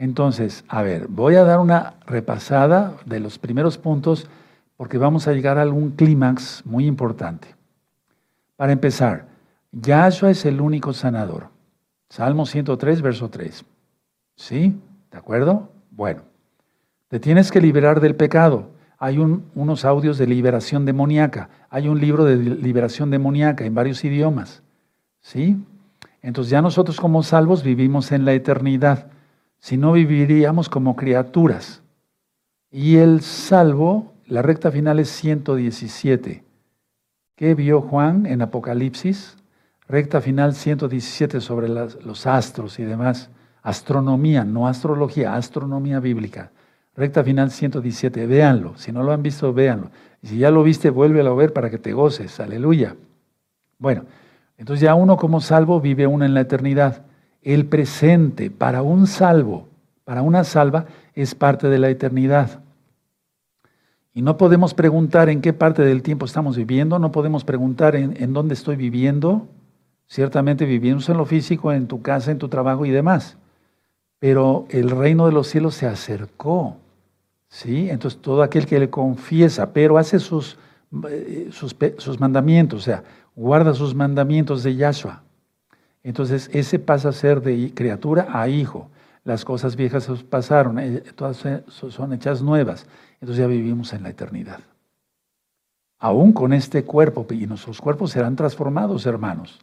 [0.00, 4.30] Entonces, a ver, voy a dar una repasada de los primeros puntos
[4.78, 7.54] porque vamos a llegar a algún clímax muy importante.
[8.56, 9.26] Para empezar,
[9.72, 11.48] Yahshua es el único sanador.
[12.08, 13.62] Salmo 103, verso 3.
[14.36, 14.74] ¿Sí?
[15.10, 15.68] ¿De acuerdo?
[15.90, 16.22] Bueno,
[17.08, 18.70] te tienes que liberar del pecado.
[18.96, 21.50] Hay unos audios de liberación demoníaca.
[21.68, 24.62] Hay un libro de liberación demoníaca en varios idiomas.
[25.20, 25.62] ¿Sí?
[26.22, 29.10] Entonces ya nosotros como salvos vivimos en la eternidad.
[29.60, 31.82] Si no viviríamos como criaturas.
[32.70, 36.42] Y el salvo, la recta final es 117.
[37.36, 39.36] ¿Qué vio Juan en Apocalipsis?
[39.86, 43.30] Recta final 117 sobre los astros y demás.
[43.62, 46.52] Astronomía, no astrología, astronomía bíblica.
[46.94, 48.76] Recta final 117, véanlo.
[48.76, 49.90] Si no lo han visto, véanlo.
[50.22, 52.40] Y si ya lo viste, vuélvelo a ver para que te goces.
[52.40, 52.96] Aleluya.
[53.78, 54.04] Bueno,
[54.56, 57.04] entonces ya uno como salvo vive uno en la eternidad.
[57.42, 59.68] El presente para un salvo,
[60.04, 62.60] para una salva, es parte de la eternidad.
[64.12, 68.20] Y no podemos preguntar en qué parte del tiempo estamos viviendo, no podemos preguntar en,
[68.22, 69.46] en dónde estoy viviendo,
[70.10, 73.36] Ciertamente vivimos en lo físico, en tu casa, en tu trabajo y demás.
[74.18, 76.76] Pero el reino de los cielos se acercó.
[77.48, 77.88] ¿sí?
[77.88, 80.58] Entonces todo aquel que le confiesa, pero hace sus,
[81.08, 83.04] eh, sus, mandamientos, o sea,
[83.36, 85.22] guarda sus mandamientos de Yahshua.
[86.02, 88.88] Entonces ese pasa a ser de criatura a hijo.
[89.24, 92.86] Las cosas viejas pasaron, eh, todas son hechas nuevas.
[93.20, 94.60] Entonces ya vivimos en la eternidad.
[95.98, 99.60] Aún con este cuerpo, y nuestros cuerpos serán transformados, hermanos.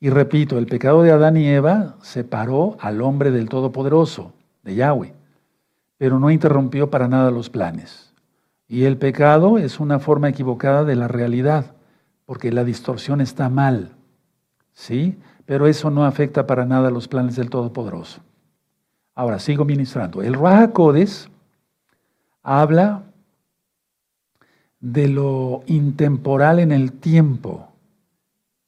[0.00, 5.12] Y repito, el pecado de Adán y Eva separó al hombre del Todopoderoso, de Yahweh,
[5.98, 8.14] pero no interrumpió para nada los planes.
[8.66, 11.74] Y el pecado es una forma equivocada de la realidad,
[12.24, 13.92] porque la distorsión está mal,
[14.72, 15.18] ¿sí?
[15.48, 18.20] Pero eso no afecta para nada los planes del Todopoderoso.
[19.14, 20.20] Ahora, sigo ministrando.
[20.20, 20.70] El Raja
[22.42, 23.04] habla
[24.78, 27.68] de lo intemporal en el tiempo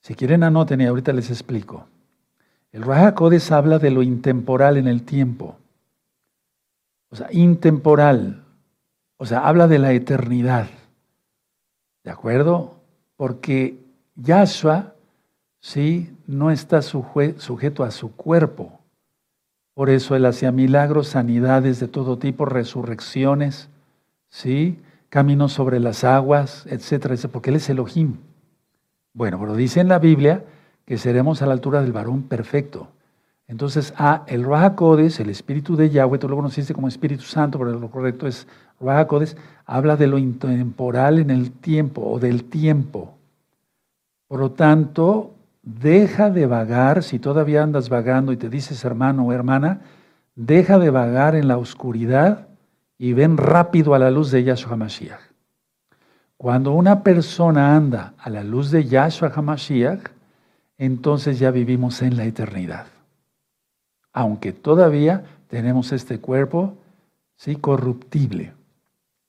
[0.00, 1.86] si quieren anoten y ahorita les explico.
[2.72, 3.14] El Raja
[3.50, 5.56] habla de lo intemporal en el tiempo.
[7.10, 8.42] O sea, intemporal.
[9.18, 10.68] O sea, habla de la eternidad.
[12.04, 12.76] ¿De acuerdo?
[13.16, 13.78] Porque
[14.16, 14.94] Yahshua,
[15.60, 18.80] sí, no está sujeto a su cuerpo.
[19.74, 23.68] Por eso él hacía milagros, sanidades de todo tipo, resurrecciones,
[24.28, 24.78] ¿sí?
[25.08, 28.16] Caminos sobre las aguas, etcétera, porque él es Elohim.
[29.12, 30.44] Bueno, pero dice en la Biblia
[30.84, 32.88] que seremos a la altura del varón perfecto.
[33.48, 37.72] Entonces, a el Rahakodes, el espíritu de Yahweh, tú lo conociste como Espíritu Santo, pero
[37.72, 38.46] lo correcto es
[38.80, 43.14] Rahakodes, habla de lo intemporal en el tiempo o del tiempo.
[44.28, 49.32] Por lo tanto, deja de vagar, si todavía andas vagando y te dices hermano o
[49.32, 49.80] hermana,
[50.34, 52.48] deja de vagar en la oscuridad
[52.98, 55.30] y ven rápido a la luz de Yahshua Mashiach.
[56.40, 60.08] Cuando una persona anda a la luz de Yahshua HaMashiach,
[60.78, 62.86] entonces ya vivimos en la eternidad.
[64.14, 66.78] Aunque todavía tenemos este cuerpo,
[67.36, 68.54] sí, corruptible.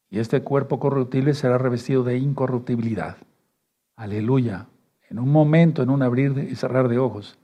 [0.10, 3.18] Y este cuerpo corruptible será revestido de incorruptibilidad.
[3.98, 4.68] Aleluya.
[5.12, 7.38] En un momento, en un abrir y cerrar de ojos,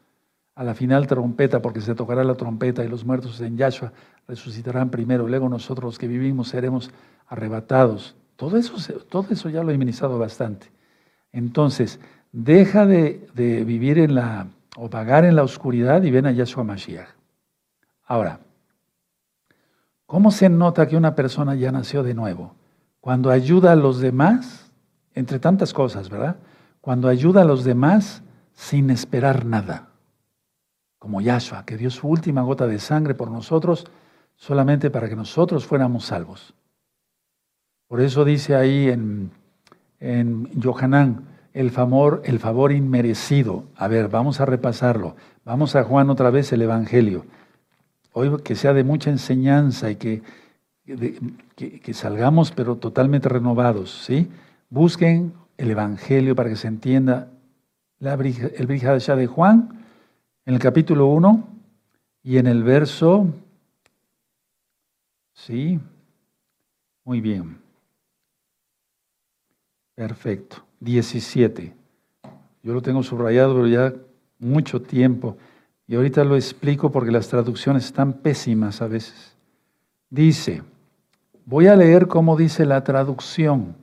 [0.56, 3.94] a la final trompeta, porque se tocará la trompeta y los muertos en Yahshua
[4.28, 5.28] resucitarán primero.
[5.28, 6.90] Luego nosotros los que vivimos seremos
[7.28, 8.76] arrebatados todo eso,
[9.10, 10.68] todo eso ya lo he ministrado bastante.
[11.32, 12.00] Entonces,
[12.32, 17.10] deja de, vivir en la, o vagar en la oscuridad y ven a Yahshua Mashiach.
[18.06, 18.40] Ahora,
[20.06, 22.54] ¿cómo se nota que una persona ya nació de nuevo?
[23.02, 24.72] Cuando ayuda a los demás,
[25.16, 26.38] entre tantas cosas, ¿verdad?
[26.88, 28.24] Cuando ayuda a los demás
[28.54, 29.90] sin esperar nada.
[30.98, 33.88] Como Yahshua, que dio su última gota de sangre por nosotros
[34.38, 36.54] solamente para que nosotros fuéramos salvos.
[37.90, 39.32] Por eso dice ahí en,
[40.00, 43.66] en Yohanan, el favor, el favor inmerecido.
[43.76, 45.18] A ver, vamos a repasarlo.
[45.44, 47.26] Vamos a Juan otra vez el Evangelio.
[48.14, 50.22] Hoy que sea de mucha enseñanza y que
[50.86, 54.30] que, salgamos pero totalmente renovados, ¿sí?
[54.70, 57.30] Busquen el Evangelio para que se entienda
[58.00, 59.86] el Brihadashá de Juan
[60.46, 61.48] en el capítulo 1
[62.24, 63.28] y en el verso,
[65.34, 65.80] ¿sí?
[67.04, 67.58] Muy bien.
[69.96, 70.64] Perfecto.
[70.80, 71.74] 17.
[72.64, 73.94] Yo lo tengo subrayado, pero ya
[74.40, 75.38] mucho tiempo.
[75.88, 79.36] Y ahorita lo explico porque las traducciones están pésimas a veces.
[80.10, 80.62] Dice,
[81.46, 83.76] voy a leer cómo dice la traducción,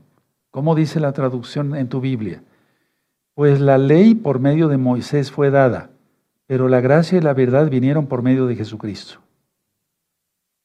[0.54, 2.40] cómo dice la traducción en tu Biblia.
[3.34, 5.90] Pues la ley por medio de Moisés fue dada,
[6.46, 9.18] pero la gracia y la verdad vinieron por medio de Jesucristo.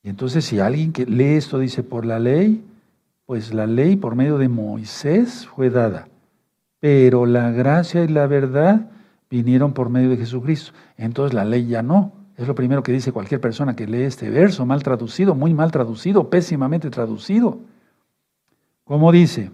[0.04, 2.64] Y entonces si alguien que lee esto dice por la ley,
[3.26, 6.08] pues la ley por medio de Moisés fue dada,
[6.80, 8.92] pero la gracia y la verdad
[9.28, 10.72] vinieron por medio de Jesucristo.
[10.98, 12.12] Entonces la ley ya no.
[12.38, 15.72] Es lo primero que dice cualquier persona que lee este verso, mal traducido, muy mal
[15.72, 17.58] traducido, pésimamente traducido.
[18.84, 19.50] ¿Cómo dice?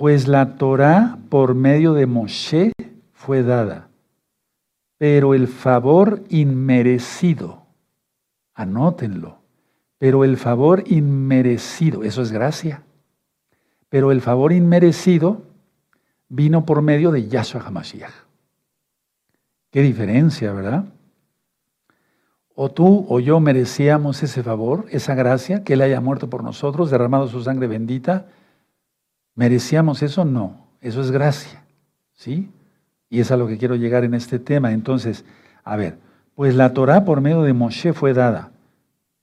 [0.00, 2.72] Pues la Torah por medio de Moshe
[3.12, 3.90] fue dada,
[4.96, 7.66] pero el favor inmerecido,
[8.54, 9.40] anótenlo,
[9.98, 12.82] pero el favor inmerecido, eso es gracia,
[13.90, 15.42] pero el favor inmerecido
[16.30, 18.14] vino por medio de Yahshua HaMashiach.
[19.70, 20.86] Qué diferencia, ¿verdad?
[22.54, 26.90] O tú o yo merecíamos ese favor, esa gracia, que Él haya muerto por nosotros,
[26.90, 28.28] derramado su sangre bendita.
[29.40, 30.26] ¿Merecíamos eso?
[30.26, 31.64] No, eso es gracia,
[32.12, 32.50] ¿sí?
[33.08, 34.72] Y es a lo que quiero llegar en este tema.
[34.72, 35.24] Entonces,
[35.64, 35.96] a ver,
[36.34, 38.50] pues la Torah por medio de Moshe fue dada,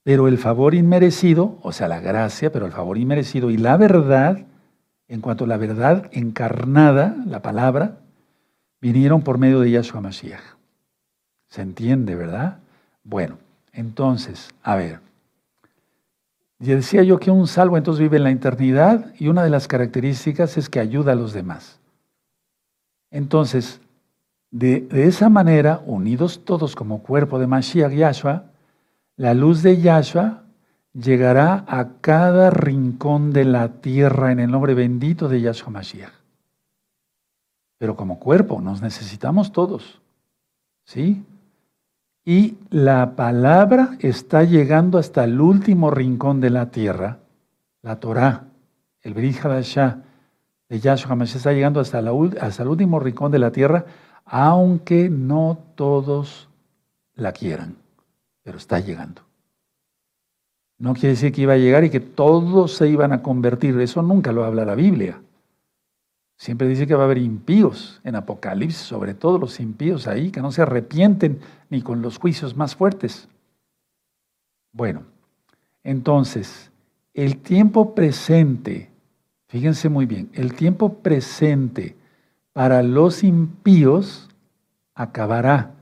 [0.02, 4.40] pero el favor inmerecido, o sea, la gracia, pero el favor inmerecido y la verdad,
[5.08, 8.00] en cuanto a la verdad encarnada, la palabra,
[8.82, 10.42] vinieron por medio de Yahshua Mashiach.
[11.48, 12.58] ¿Se entiende, verdad?
[13.04, 13.38] Bueno,
[13.72, 15.07] entonces, a ver.
[16.60, 19.68] Y decía yo que un salvo entonces vive en la eternidad y una de las
[19.68, 21.80] características es que ayuda a los demás.
[23.12, 23.80] Entonces,
[24.50, 28.46] de, esa manera, unidos todos como cuerpo de Mashiach Yahshua,
[29.16, 30.44] la luz de Yahshua
[30.94, 36.14] llegará a cada rincón de la tierra en el nombre bendito de Yahshua Mashiach.
[37.78, 40.02] Pero como cuerpo nos necesitamos todos.
[40.86, 41.24] ¿Sí?
[42.28, 47.20] Y la palabra está llegando hasta el último rincón de la tierra.
[47.82, 48.48] La Torah,
[49.02, 52.04] el Brit de Yahshua HaMashiach está llegando hasta,
[52.42, 53.86] hasta el último rincón de la tierra,
[54.26, 56.50] aunque no todos
[57.16, 57.78] la quieran,
[58.44, 59.22] pero está llegando.
[60.80, 63.80] No quiere decir que iba a llegar y que todos se iban a convertir.
[63.80, 65.22] Eso nunca lo habla la Biblia.
[66.38, 70.42] Siempre dice que va a haber impíos en Apocalipsis, sobre todo los impíos ahí, que
[70.42, 73.28] no se arrepienten ni con los juicios más fuertes.
[74.72, 75.04] Bueno,
[75.84, 76.72] entonces,
[77.16, 78.92] el tiempo presente,
[79.48, 81.96] fíjense muy bien, el tiempo presente
[82.54, 84.30] para los impíos
[84.94, 85.74] acabará,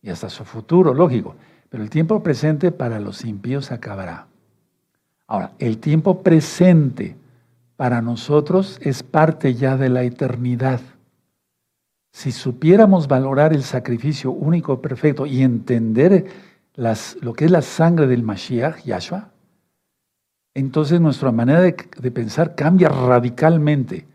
[0.00, 1.34] y hasta su futuro, lógico,
[1.68, 4.28] pero el tiempo presente para los impíos acabará.
[5.26, 7.16] Ahora, el tiempo presente
[7.76, 10.80] para nosotros es parte ya de la eternidad.
[12.12, 16.26] Si supiéramos valorar el sacrificio único, perfecto y entender
[16.74, 19.30] las, lo que es la sangre del Mashiach, Yahshua,
[20.54, 24.06] entonces nuestra manera de, de pensar cambia radicalmente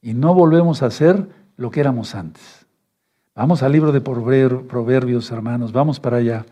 [0.00, 2.66] y no volvemos a ser lo que éramos antes.
[3.34, 6.46] Vamos al libro de Proverbios, hermanos, vamos para allá.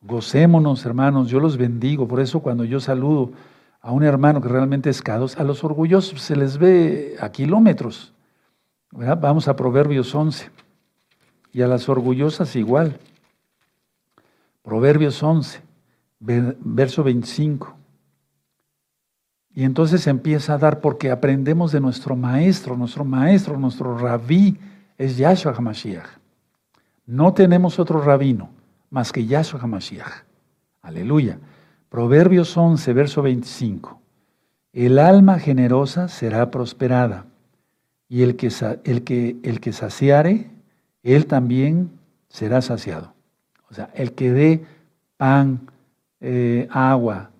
[0.00, 2.06] Gocémonos, hermanos, yo los bendigo.
[2.06, 3.32] Por eso cuando yo saludo
[3.86, 8.12] a un hermano que realmente es cados, a los orgullosos se les ve a kilómetros.
[8.90, 10.50] Vamos a Proverbios 11.
[11.52, 12.98] Y a las orgullosas igual.
[14.64, 15.62] Proverbios 11,
[16.18, 17.76] verso 25.
[19.54, 24.58] Y entonces empieza a dar porque aprendemos de nuestro maestro, nuestro maestro, nuestro rabí
[24.98, 26.08] es Yahshua HaMashiach.
[27.06, 28.50] No tenemos otro rabino
[28.90, 30.24] más que Yahshua HaMashiach.
[30.82, 31.38] Aleluya.
[31.88, 34.00] Proverbios 11, verso 25.
[34.72, 37.26] El alma generosa será prosperada,
[38.08, 38.50] y el que,
[38.84, 40.50] el que, el que saciare,
[41.02, 41.90] él también
[42.28, 43.12] será saciado.
[43.70, 44.64] O sea, el que dé
[45.16, 45.60] pan,
[46.20, 47.30] eh, agua,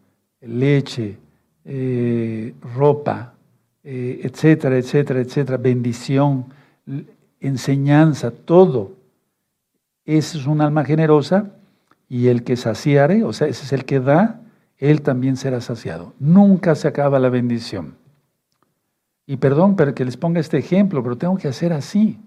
[0.41, 1.19] leche,
[1.65, 3.35] eh, ropa,
[3.85, 6.47] eh, etcétera, etcétera, etcétera, bendición,
[7.41, 8.93] enseñanza, todo.
[10.05, 11.56] Es un alma generosa
[12.09, 14.41] y el que saciare, o sea, ese es el que da,
[14.79, 16.13] él también será saciado.
[16.19, 17.97] Nunca se acaba la bendición.
[19.27, 22.21] Y perdón pero que les ponga este ejemplo, pero tengo que hacer así.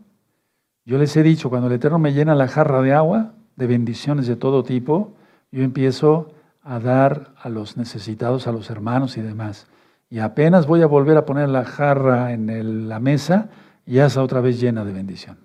[0.86, 4.28] Yo les he dicho, cuando el Eterno me llena la jarra de agua, de bendiciones
[4.28, 5.14] de todo tipo,
[5.52, 6.32] yo empiezo
[6.64, 9.68] a, dar a los necesitados, a los hermanos y demás.
[10.10, 13.50] Y apenas voy a volver a poner la jarra en la mesa,
[13.86, 15.38] ya está otra vez llena de bendición.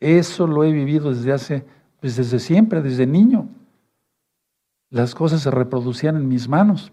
[0.00, 1.64] Eso lo he vivido desde hace,
[2.00, 3.48] pues desde siempre, desde niño.
[4.90, 6.92] Las cosas se reproducían en mis manos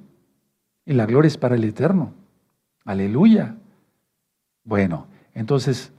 [0.86, 2.14] y la gloria es para el Eterno.
[2.84, 3.56] Aleluya.
[4.64, 5.92] Bueno, entonces,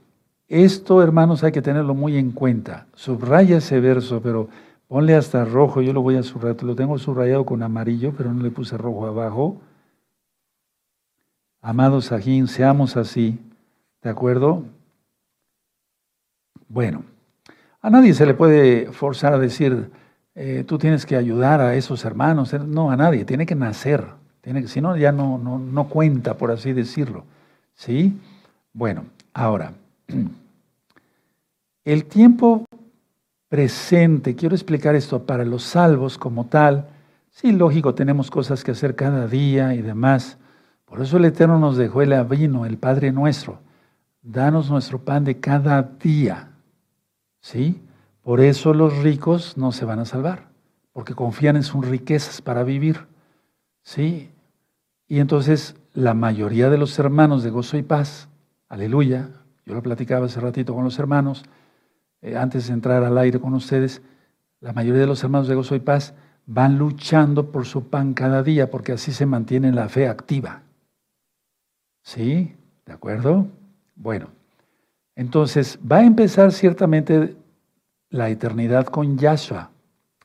[0.47, 2.87] esto, hermanos, hay que tenerlo muy en cuenta.
[2.93, 4.49] Subraya ese verso, pero
[4.87, 5.81] ponle hasta rojo.
[5.81, 6.63] Yo lo voy a subrayar.
[6.63, 9.59] Lo tengo subrayado con amarillo, pero no le puse rojo abajo.
[11.61, 13.39] Amados Sajín, seamos así.
[14.01, 14.63] ¿De acuerdo?
[16.69, 17.03] Bueno,
[17.87, 19.89] a nadie se le puede forzar a decir,
[20.35, 22.53] eh, tú tienes que ayudar a esos hermanos.
[22.53, 23.23] No, a nadie.
[23.23, 24.03] Tiene que nacer.
[24.41, 27.23] Tiene que, si no, ya no, no, no cuenta, por así decirlo.
[27.75, 28.19] ¿Sí?
[28.73, 29.71] Bueno, ahora,
[31.85, 32.65] el tiempo
[33.47, 36.89] presente, quiero explicar esto para los salvos como tal.
[37.31, 40.37] Sí, lógico, tenemos cosas que hacer cada día y demás.
[40.83, 43.59] Por eso el Eterno nos dejó el avino, el Padre nuestro.
[44.21, 46.49] Danos nuestro pan de cada día.
[47.47, 47.81] ¿Sí?
[48.23, 50.49] Por eso los ricos no se van a salvar,
[50.91, 53.07] porque confían en sus riquezas para vivir.
[53.83, 54.29] ¿Sí?
[55.07, 58.27] Y entonces la mayoría de los hermanos de gozo y paz,
[58.67, 59.29] aleluya,
[59.65, 61.45] yo lo platicaba hace ratito con los hermanos,
[62.21, 64.01] eh, antes de entrar al aire con ustedes,
[64.59, 66.15] la mayoría de los hermanos de gozo y paz
[66.47, 70.63] van luchando por su pan cada día, porque así se mantiene la fe activa.
[72.03, 72.57] ¿Sí?
[72.85, 73.47] ¿De acuerdo?
[73.95, 74.36] Bueno,
[75.17, 77.35] entonces va a empezar ciertamente
[78.09, 79.71] la eternidad con Yahshua,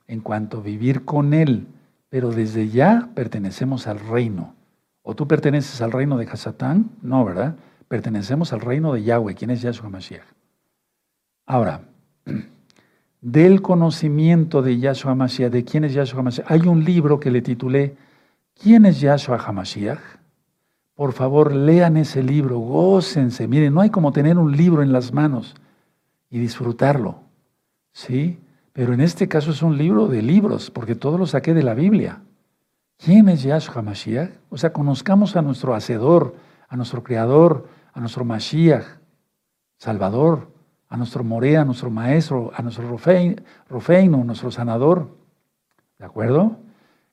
[0.06, 1.66] en cuanto a vivir con Él,
[2.10, 4.54] pero desde ya pertenecemos al reino.
[5.02, 6.90] ¿O tú perteneces al reino de Hasatán?
[7.00, 7.56] No, ¿verdad?
[7.88, 10.26] Pertenecemos al reino de Yahweh, quien es Yahshua Mashiach.
[11.46, 11.80] Ahora,
[13.22, 17.40] del conocimiento de Yahshua Mashiach, de quién es Yahshua Mashiach, hay un libro que le
[17.40, 17.96] titulé
[18.60, 19.98] ¿Quién es Yahshua HaMashiach?
[21.02, 23.48] Por favor, lean ese libro, gócense.
[23.48, 25.56] Miren, no hay como tener un libro en las manos
[26.30, 27.16] y disfrutarlo.
[27.90, 28.38] ¿Sí?
[28.72, 31.74] Pero en este caso es un libro de libros, porque todo lo saqué de la
[31.74, 32.22] Biblia.
[32.98, 34.30] ¿Quién es Yahshua Mashiach?
[34.48, 36.36] O sea, conozcamos a nuestro Hacedor,
[36.68, 38.84] a nuestro Creador, a nuestro Mashiach,
[39.78, 40.52] Salvador,
[40.88, 42.86] a nuestro Morea, a nuestro Maestro, a nuestro
[43.68, 45.18] Rofeino, nuestro Sanador.
[45.98, 46.58] ¿De acuerdo?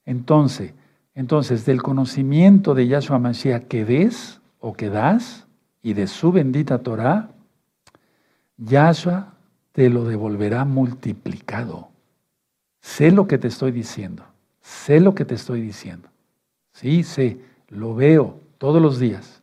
[0.06, 0.76] Entonces,
[1.16, 5.48] entonces, del conocimiento de Yahshua Mashiach que des o que das
[5.82, 7.30] y de su bendita Torah,
[8.58, 9.34] Yahshua
[9.72, 11.90] te lo devolverá multiplicado.
[12.82, 14.24] Sé lo que te estoy diciendo.
[14.62, 16.10] Sé lo que te estoy diciendo.
[16.74, 17.40] Sí, sé,
[17.70, 19.42] lo veo todos los días.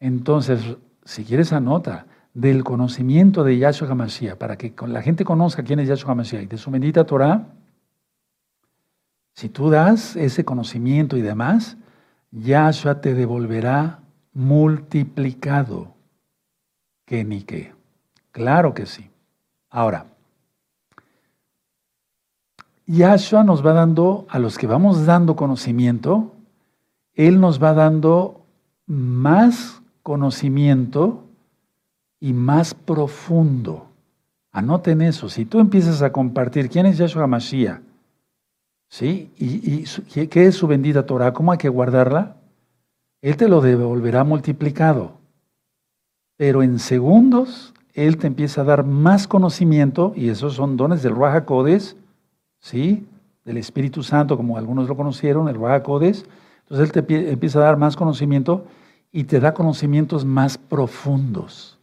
[0.00, 0.60] Entonces,
[1.04, 5.88] si quieres anota del conocimiento de Yahshua HaMashiach, para que la gente conozca quién es
[5.88, 7.46] Yahshua HaMashiach y de su bendita Torah,
[9.38, 11.76] si tú das ese conocimiento y demás,
[12.32, 14.00] Yahshua te devolverá
[14.32, 15.94] multiplicado.
[17.04, 17.72] Que ni qué.
[18.32, 19.08] Claro que sí.
[19.70, 20.06] Ahora,
[22.86, 26.32] Yahshua nos va dando, a los que vamos dando conocimiento,
[27.14, 28.44] Él nos va dando
[28.86, 31.22] más conocimiento
[32.18, 33.86] y más profundo.
[34.50, 35.28] Anoten eso.
[35.28, 37.87] Si tú empiezas a compartir quién es Yahshua Mashiach,
[38.88, 39.30] ¿Sí?
[39.36, 39.84] ¿Y,
[40.28, 41.32] qué es su bendita Torah?
[41.32, 42.36] ¿Cómo hay que guardarla?
[43.20, 45.12] Él te lo devolverá multiplicado.
[46.36, 51.16] Pero en segundos, Él te empieza a dar más conocimiento, y esos son dones del
[51.16, 51.96] Raja Codes,
[52.60, 53.06] ¿sí?
[53.44, 56.24] Del Espíritu Santo, como algunos lo conocieron, el Raja Codes.
[56.60, 58.66] Entonces Él te empieza a dar más conocimiento
[59.10, 61.78] y te da conocimientos más profundos.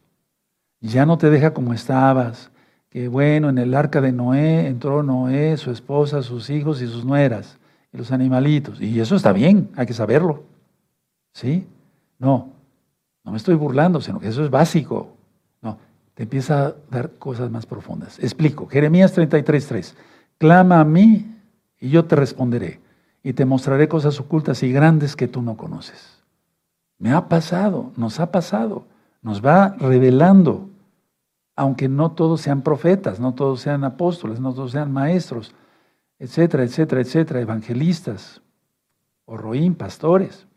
[0.79, 2.51] Ya no te deja como estabas,
[2.95, 7.03] que bueno, en el arca de Noé entró Noé, su esposa, sus hijos y sus
[7.03, 7.57] nueras,
[7.91, 8.79] y los animalitos.
[8.79, 10.43] Y eso está bien, hay que saberlo.
[11.33, 11.67] ¿Sí?
[12.17, 12.53] No,
[13.25, 15.09] no me estoy burlando, sino que eso es básico.
[15.61, 15.77] No,
[16.13, 18.17] te empieza a dar cosas más profundas.
[18.19, 19.93] Explico, Jeremías 33.3,
[20.37, 21.35] clama a mí
[21.81, 22.79] y yo te responderé
[23.23, 26.23] y te mostraré cosas ocultas y grandes que tú no conoces.
[26.97, 28.85] Me ha pasado, nos ha pasado,
[29.21, 30.69] nos va revelando
[31.55, 35.53] aunque no todos sean profetas, no todos sean apóstoles, no todos sean maestros,
[36.19, 38.41] etcétera, etcétera, etcétera, evangelistas,
[39.25, 40.47] o roín, pastores.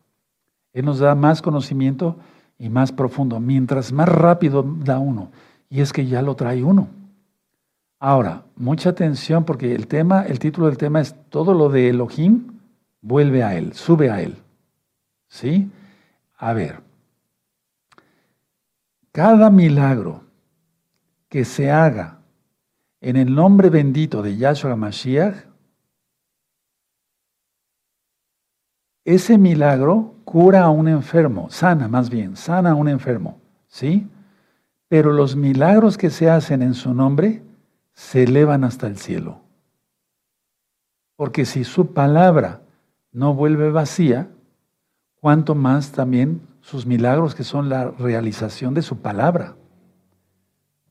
[0.73, 2.17] Él nos da más conocimiento
[2.59, 5.31] y más profundo, mientras más rápido da uno,
[5.71, 6.89] y es que ya lo trae uno.
[8.01, 12.59] Ahora, mucha atención porque el tema, el título del tema es todo lo de Elohim
[13.01, 14.37] vuelve a él, sube a él.
[15.29, 15.71] ¿Sí?
[16.37, 16.81] A ver.
[19.11, 20.28] Cada milagro
[21.29, 22.19] que se haga
[23.01, 25.47] en el nombre bendito de Yahshua Mashiach,
[29.05, 34.07] ese milagro cura a un enfermo, sana más bien, sana a un enfermo, ¿sí?
[34.89, 37.43] Pero los milagros que se hacen en su nombre
[37.95, 39.41] se elevan hasta el cielo.
[41.17, 42.63] Porque si su palabra
[43.13, 44.29] no vuelve vacía,
[45.21, 49.57] cuanto más también sus milagros que son la realización de su palabra.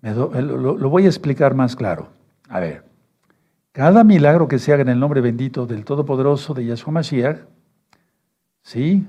[0.01, 2.09] Lo, voy a explicar más claro.
[2.49, 2.83] A ver,
[3.71, 7.39] cada milagro que se haga en el nombre bendito del Todopoderoso de Yahshua Mashiach,
[8.61, 9.05] ¿sí?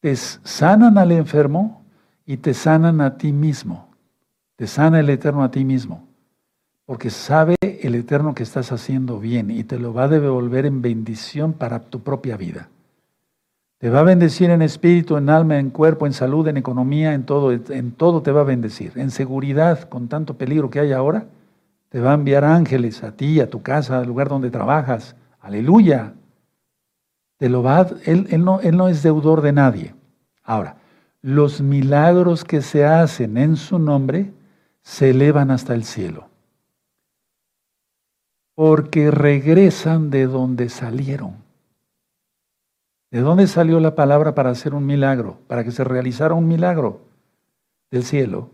[0.00, 1.84] Te sanan al enfermo
[2.24, 3.90] y te sanan a ti mismo.
[4.56, 6.06] Te sana el Eterno a ti mismo.
[6.86, 10.82] Porque sabe el Eterno que estás haciendo bien y te lo va a devolver en
[10.82, 12.68] bendición para tu propia vida.
[13.80, 17.24] Te va a bendecir en espíritu, en alma, en cuerpo, en salud, en economía, en
[17.24, 18.92] todo, en todo te va a bendecir.
[18.96, 21.28] En seguridad, con tanto peligro que hay ahora,
[21.88, 25.16] te va a enviar ángeles a ti, a tu casa, al lugar donde trabajas.
[25.40, 26.12] Aleluya.
[27.38, 29.94] Te lo va él, él, no, él no es deudor de nadie.
[30.42, 30.76] Ahora,
[31.22, 34.30] los milagros que se hacen en su nombre
[34.82, 36.28] se elevan hasta el cielo.
[38.54, 41.49] Porque regresan de donde salieron.
[43.10, 45.38] ¿De dónde salió la palabra para hacer un milagro?
[45.48, 47.00] Para que se realizara un milagro.
[47.90, 48.50] Del cielo.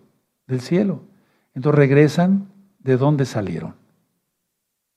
[0.47, 1.01] Del cielo.
[1.55, 2.49] Entonces regresan
[2.79, 3.75] de dónde salieron.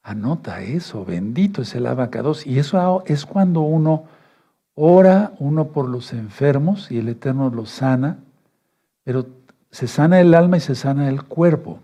[0.02, 2.48] Anota eso, bendito es el abacados.
[2.48, 4.06] Y eso es cuando uno
[4.76, 8.20] ora, uno por los enfermos y el Eterno los sana,
[9.04, 9.28] pero
[9.72, 11.80] se sana el alma y se sana el cuerpo.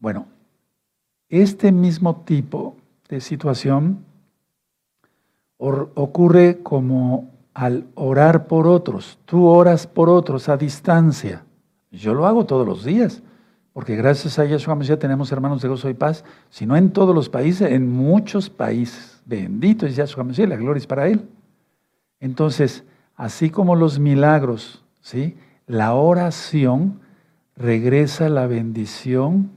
[0.00, 0.26] Bueno,
[1.28, 2.76] este mismo tipo
[3.08, 4.04] de situación
[5.60, 9.18] ocurre como al orar por otros.
[9.26, 11.44] Tú oras por otros a distancia.
[11.90, 13.22] Yo lo hago todos los días,
[13.72, 17.14] porque gracias a Yeshua ya tenemos hermanos de gozo y paz, si no en todos
[17.14, 19.20] los países, en muchos países.
[19.26, 21.28] Bendito es Yeshua Mashiach, la gloria es para Él.
[22.20, 22.84] Entonces,
[23.16, 25.36] así como los milagros, ¿sí?
[25.66, 27.00] la oración
[27.56, 29.50] regresa la bendición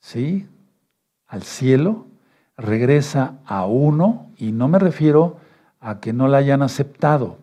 [0.00, 0.46] ¿sí?
[1.26, 2.06] al cielo
[2.56, 5.38] regresa a uno, y no me refiero
[5.80, 7.38] a que no la hayan aceptado,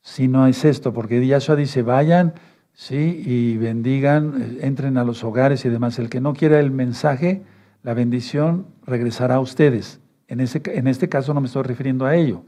[0.00, 2.34] sino es esto, porque Yahshua dice, vayan,
[2.72, 5.98] sí, y bendigan, eh, entren a los hogares y demás.
[5.98, 7.42] El que no quiera el mensaje,
[7.82, 10.00] la bendición regresará a ustedes.
[10.28, 12.42] En, ese, en este caso no me estoy refiriendo a ello.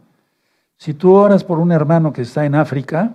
[0.76, 3.14] Si tú oras por un hermano que está en África,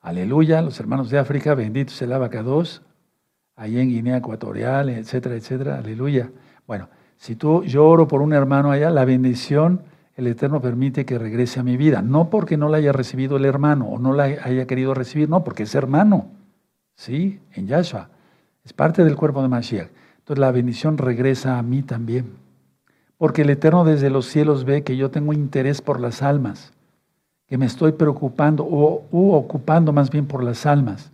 [0.00, 2.82] aleluya, los hermanos de África, bendito sea el abacados,
[3.56, 6.30] ahí en Guinea Ecuatorial, etcétera, etcétera, aleluya.
[6.66, 9.82] Bueno, si tú, yo oro por un hermano allá, la bendición,
[10.16, 12.02] el Eterno permite que regrese a mi vida.
[12.02, 15.42] No porque no la haya recibido el hermano o no la haya querido recibir, no,
[15.42, 16.26] porque es hermano.
[16.94, 17.40] ¿Sí?
[17.52, 18.10] En Yahshua.
[18.64, 19.88] Es parte del cuerpo de Mashiach.
[20.18, 22.36] Entonces la bendición regresa a mí también.
[23.18, 26.72] Porque el Eterno desde los cielos ve que yo tengo interés por las almas,
[27.46, 29.06] que me estoy preocupando o
[29.36, 31.13] ocupando más bien por las almas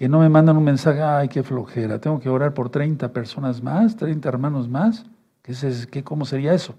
[0.00, 3.62] que no me mandan un mensaje, ay, qué flojera, tengo que orar por 30 personas
[3.62, 5.04] más, 30 hermanos más.
[5.42, 6.74] ¿Qué es, qué, ¿Cómo sería eso?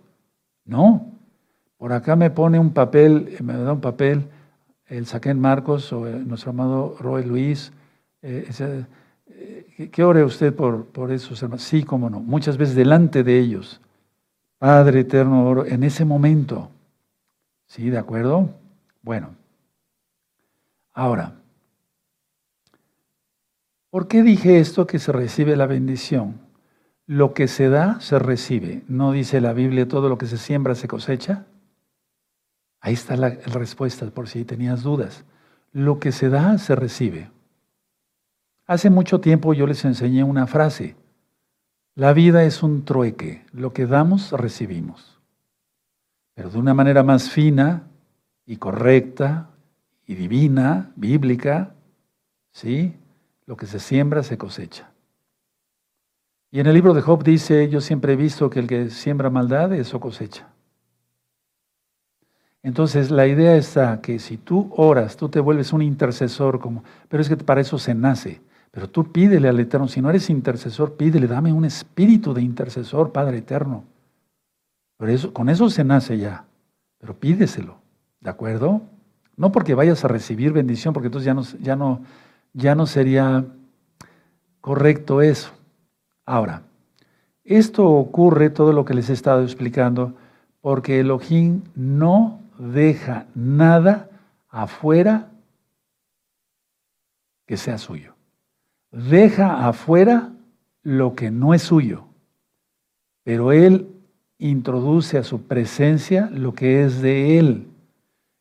[0.66, 1.06] No.
[1.78, 4.28] Por acá me pone un papel, me da un papel
[4.88, 7.72] el Saquén Marcos o nuestro amado Roy Luis.
[8.24, 8.50] Eh,
[9.28, 11.62] eh, ¿Qué ore usted por, por esos hermanos?
[11.62, 12.22] Sí, cómo no.
[12.22, 13.82] Muchas veces delante de ellos.
[14.58, 16.72] Padre eterno, oro en ese momento.
[17.68, 17.92] ¿Sí?
[17.92, 18.50] ¿De acuerdo?
[19.04, 19.36] Bueno.
[20.92, 21.36] Ahora,
[23.92, 26.40] ¿Por qué dije esto que se recibe la bendición?
[27.08, 28.86] Lo que se da, se recibe.
[28.88, 31.46] ¿No dice la Biblia todo lo que se siembra, se cosecha?
[32.80, 35.26] Ahí está la respuesta por si tenías dudas.
[35.74, 37.32] Lo que se da, se recibe.
[38.66, 40.96] Hace mucho tiempo yo les enseñé una frase.
[41.94, 43.46] La vida es un trueque.
[43.52, 45.20] Lo que damos, recibimos.
[46.34, 47.90] Pero de una manera más fina
[48.46, 49.50] y correcta
[50.08, 51.76] y divina, bíblica,
[52.54, 52.96] ¿sí?
[53.52, 54.94] Lo que se siembra se cosecha.
[56.52, 59.30] Y en el libro de Job dice, yo siempre he visto que el que siembra
[59.30, 60.48] maldad, eso cosecha.
[62.64, 67.20] Entonces la idea está que si tú oras, tú te vuelves un intercesor, como, pero
[67.20, 68.40] es que para eso se nace.
[68.72, 73.12] Pero tú pídele al Eterno, si no eres intercesor, pídele, dame un espíritu de intercesor,
[73.12, 73.84] Padre Eterno.
[74.96, 76.46] Pero eso, con eso se nace ya,
[77.00, 77.80] pero pídeselo,
[78.22, 78.82] ¿de acuerdo?
[79.36, 82.00] No porque vayas a recibir bendición, porque entonces ya no, ya no,
[82.54, 83.46] ya no sería
[84.60, 85.52] correcto eso.
[86.26, 86.64] Ahora,
[87.44, 90.14] esto ocurre, todo lo que les he estado explicando,
[90.62, 94.10] porque Elohim no deja nada
[94.50, 95.30] afuera
[97.48, 98.14] que sea suyo.
[98.92, 100.32] Deja afuera
[100.84, 102.06] lo que no es suyo,
[103.24, 103.88] pero Él
[104.38, 107.68] introduce a su presencia lo que es de Él.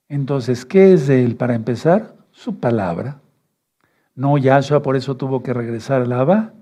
[0.08, 1.36] Entonces, ¿qué es de Él?
[1.36, 3.20] Para empezar, su palabra.
[4.20, 6.52] No, Yahshua por eso tuvo que regresar al Abba.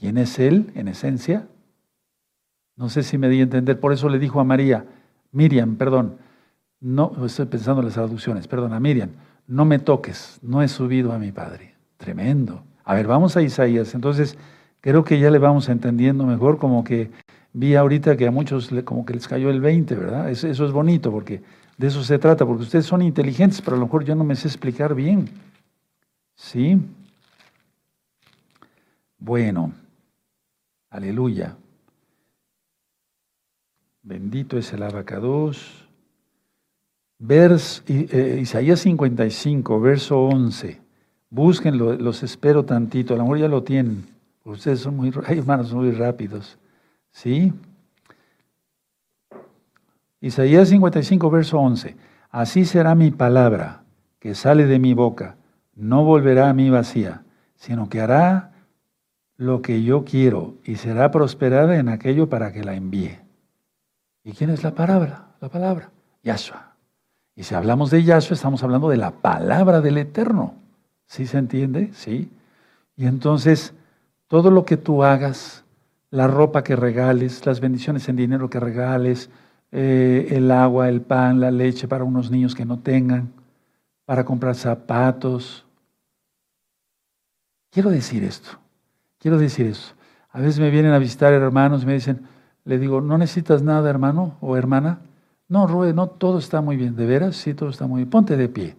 [0.00, 1.46] ¿Quién es Él en esencia?
[2.74, 3.78] No sé si me di a entender.
[3.78, 4.84] Por eso le dijo a María,
[5.30, 6.16] Miriam, perdón,
[6.80, 9.10] no, estoy pensando en las traducciones, perdón, a Miriam,
[9.46, 11.76] no me toques, no he subido a mi Padre.
[11.98, 12.64] Tremendo.
[12.82, 13.94] A ver, vamos a Isaías.
[13.94, 14.36] Entonces,
[14.80, 17.12] creo que ya le vamos entendiendo mejor, como que
[17.52, 20.30] vi ahorita que a muchos como que les cayó el 20, ¿verdad?
[20.30, 21.42] Eso, eso es bonito porque
[21.76, 24.34] de eso se trata, porque ustedes son inteligentes, pero a lo mejor yo no me
[24.34, 25.28] sé explicar bien.
[26.38, 26.80] ¿Sí?
[29.18, 29.72] Bueno,
[30.88, 31.56] aleluya.
[34.02, 35.88] Bendito es el abacados.
[37.18, 40.80] Vers, eh, Isaías 55, verso 11.
[41.28, 43.14] Búsquenlo, los espero tantito.
[43.14, 44.06] A lo mejor ya lo tienen.
[44.44, 46.56] Ustedes son muy, hermanos muy rápidos.
[47.10, 47.52] ¿Sí?
[50.20, 51.96] Isaías 55, verso 11.
[52.30, 53.82] Así será mi palabra
[54.20, 55.37] que sale de mi boca.
[55.78, 57.22] No volverá a mí vacía,
[57.54, 58.50] sino que hará
[59.36, 63.20] lo que yo quiero y será prosperada en aquello para que la envíe.
[64.24, 65.28] ¿Y quién es la palabra?
[65.40, 65.90] La palabra,
[66.24, 66.72] Yahshua.
[67.36, 70.54] Y si hablamos de Yahshua, estamos hablando de la palabra del Eterno.
[71.06, 71.90] ¿Sí se entiende?
[71.92, 72.28] Sí.
[72.96, 73.72] Y entonces,
[74.26, 75.64] todo lo que tú hagas,
[76.10, 79.30] la ropa que regales, las bendiciones en dinero que regales,
[79.70, 83.32] eh, el agua, el pan, la leche para unos niños que no tengan,
[84.04, 85.64] para comprar zapatos.
[87.78, 88.58] Quiero decir esto,
[89.20, 89.94] quiero decir esto.
[90.32, 92.26] A veces me vienen a visitar hermanos y me dicen,
[92.64, 94.98] le digo, ¿no necesitas nada, hermano o hermana?
[95.46, 96.96] No, Rue, no, todo está muy bien.
[96.96, 97.36] ¿De veras?
[97.36, 98.10] Sí, todo está muy bien.
[98.10, 98.76] Ponte de pie.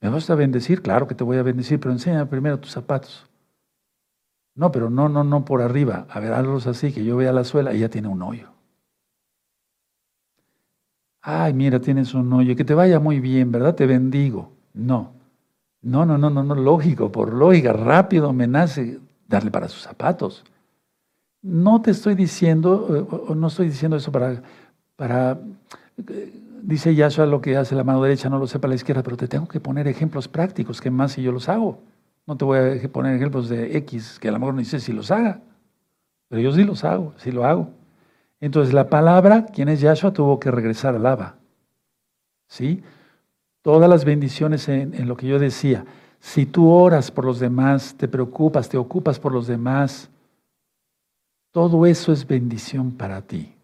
[0.00, 0.82] ¿Me vas a bendecir?
[0.82, 3.30] Claro que te voy a bendecir, pero enséñame primero tus zapatos.
[4.56, 6.08] No, pero no, no, no por arriba.
[6.10, 8.48] A ver, hazlos así, que yo vea la suela y ya tiene un hoyo.
[11.20, 12.56] Ay, mira, tienes un hoyo.
[12.56, 13.76] Que te vaya muy bien, ¿verdad?
[13.76, 14.50] Te bendigo.
[14.74, 15.21] No.
[15.82, 20.44] No, no, no, no, no, lógico, por lógica, rápido me nace darle para sus zapatos.
[21.42, 24.42] No te estoy diciendo, o no estoy diciendo eso para,
[24.94, 25.40] para,
[26.62, 29.26] dice Yahshua lo que hace la mano derecha, no lo sepa la izquierda, pero te
[29.26, 31.80] tengo que poner ejemplos prácticos, que más si yo los hago.
[32.26, 34.92] No te voy a poner ejemplos de X, que a lo mejor no dice si
[34.92, 35.40] los haga,
[36.28, 37.70] pero yo sí los hago, sí lo hago.
[38.40, 41.34] Entonces la palabra, quien es Yahshua, tuvo que regresar al Abba.
[42.46, 42.84] ¿Sí?
[43.62, 45.84] Todas las bendiciones en, lo que yo decía.
[46.18, 50.10] Si tú oras por los demás, te preocupas, te ocupas por los demás,
[51.52, 53.54] todo eso es bendición para ti.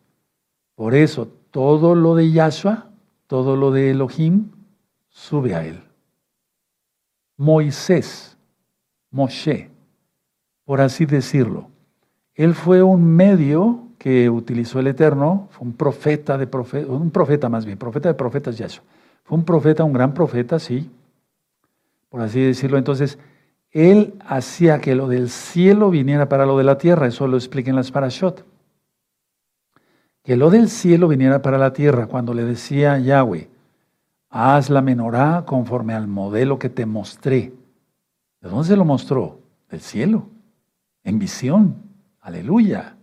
[0.76, 2.86] Por eso, todo lo de Yahshua,
[3.26, 4.50] todo lo de Elohim,
[5.08, 5.82] sube a él.
[7.36, 8.36] Moisés,
[9.10, 9.70] Moshe,
[10.64, 11.70] por así decirlo,
[12.34, 17.48] él fue un medio que utilizó el Eterno, fue un profeta de profeta, un profeta
[17.48, 18.84] más bien, profeta de profetas Yahshua.
[19.28, 20.90] Fue un profeta, un gran profeta, sí,
[22.08, 22.78] por así decirlo.
[22.78, 23.18] Entonces,
[23.72, 27.68] él hacía que lo del cielo viniera para lo de la tierra, eso lo explica
[27.68, 28.46] en las parashot.
[30.24, 33.50] Que lo del cielo viniera para la tierra, cuando le decía Yahweh,
[34.30, 37.52] haz la menorá conforme al modelo que te mostré.
[38.40, 39.40] ¿De dónde se lo mostró?
[39.68, 40.30] Del cielo,
[41.04, 41.76] en visión.
[42.22, 42.96] Aleluya.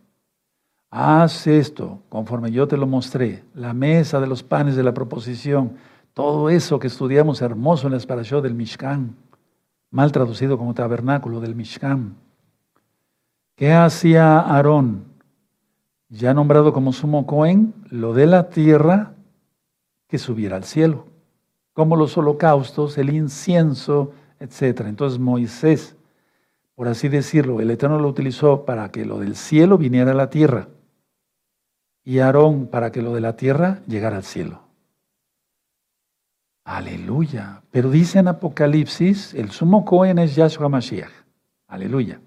[0.89, 5.73] Haz esto conforme yo te lo mostré, la mesa de los panes de la proposición,
[6.15, 9.15] todo eso que estudiamos hermoso en las parashot del Mishkan
[9.91, 12.15] mal traducido como tabernáculo del Mishkan.
[13.55, 15.05] ¿Qué hacía Aarón?
[16.09, 19.13] Ya nombrado como sumo Cohen, lo de la tierra
[20.07, 21.05] que subiera al cielo,
[21.71, 24.81] como los holocaustos, el incienso, etc.
[24.85, 25.95] Entonces Moisés,
[26.75, 30.29] por así decirlo, el Eterno lo utilizó para que lo del cielo viniera a la
[30.29, 30.67] tierra
[32.03, 34.64] y Aarón para que lo de la tierra llegara al cielo.
[36.65, 37.61] Aleluya.
[37.69, 41.11] Pero dice en Apocalipsis, el sumo Cohen es Yahshua Mashiach.
[41.67, 42.19] Aleluya.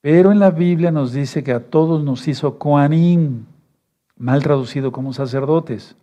[0.00, 3.44] Pero en la Biblia nos dice que a todos nos hizo Koanim,
[4.16, 5.94] mal traducido como sacerdotes.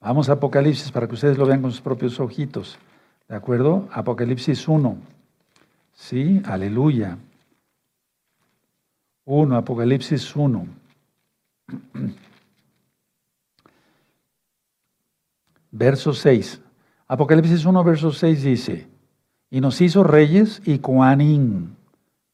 [0.00, 2.78] Vamos a Apocalipsis para que ustedes lo vean con sus propios ojitos.
[3.28, 3.86] ¿De acuerdo?
[3.92, 4.96] Apocalipsis 1.
[5.92, 7.18] Sí, aleluya.
[9.26, 10.66] 1, Apocalipsis 1.
[15.70, 16.62] Verso 6.
[17.10, 18.86] Apocalipsis 1, verso 6 dice,
[19.50, 21.74] y nos hizo reyes y coanín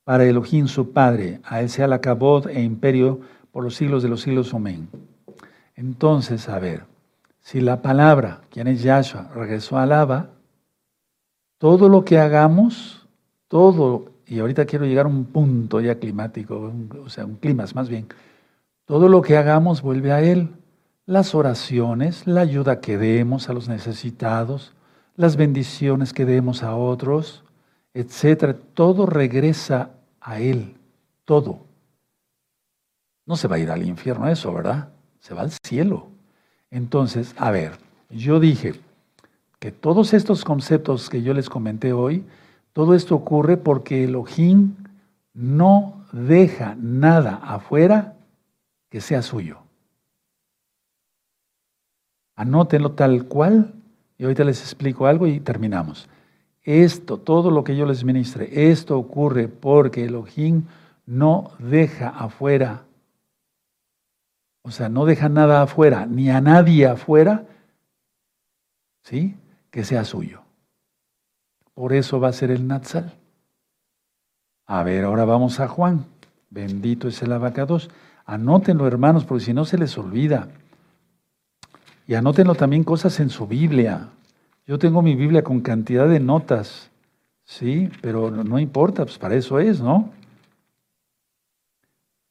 [0.05, 3.21] para Elohim su Padre, a él sea la cabot e imperio
[3.53, 4.53] por los siglos de los siglos.
[4.53, 4.91] Amén.
[5.77, 6.85] Entonces, a ver,
[7.41, 10.29] si la palabra, quien es Yahshua, regresó al Abba,
[11.57, 13.09] todo lo que hagamos,
[13.49, 16.71] todo, y ahorita quiero llegar a un punto ya climático,
[17.03, 18.09] o sea, un clima más bien,
[18.85, 20.51] todo lo que hagamos vuelve a Él.
[21.07, 24.75] Las oraciones, la ayuda que demos a los necesitados,
[25.15, 27.45] las bendiciones que demos a otros,
[27.95, 29.91] etcétera, todo regresa
[30.21, 30.77] a Él,
[31.25, 31.61] todo.
[33.25, 34.91] No se va a ir al infierno eso, ¿verdad?
[35.21, 36.09] Se va al cielo.
[36.71, 37.79] Entonces, a ver,
[38.11, 38.75] yo dije
[39.59, 42.25] que todos estos conceptos que yo les comenté hoy,
[42.73, 44.75] todo esto ocurre porque Elohim
[45.33, 48.17] no deja nada afuera
[48.91, 49.66] que sea suyo.
[52.37, 53.73] Anótenlo tal cual
[54.19, 56.09] y ahorita les explico algo y terminamos.
[56.63, 60.65] Esto, todo lo que yo les ministre, esto ocurre porque Elohim
[61.07, 62.83] no deja afuera,
[64.63, 67.45] o sea, no deja nada afuera, ni a nadie afuera,
[69.03, 69.37] ¿sí?
[69.71, 70.43] Que sea suyo.
[71.75, 73.13] Por eso va a ser el Natsal.
[74.67, 76.07] A ver, ahora vamos a Juan.
[76.51, 77.91] Bendito es el abacados.
[78.25, 80.49] Anótenlo, hermanos, porque si no se les olvida.
[82.07, 84.11] Y anótenlo también cosas en su Biblia.
[84.67, 86.91] Yo tengo mi Biblia con cantidad de notas,
[87.45, 87.91] ¿sí?
[88.01, 90.11] Pero no, importa, pues para eso es, ¿no?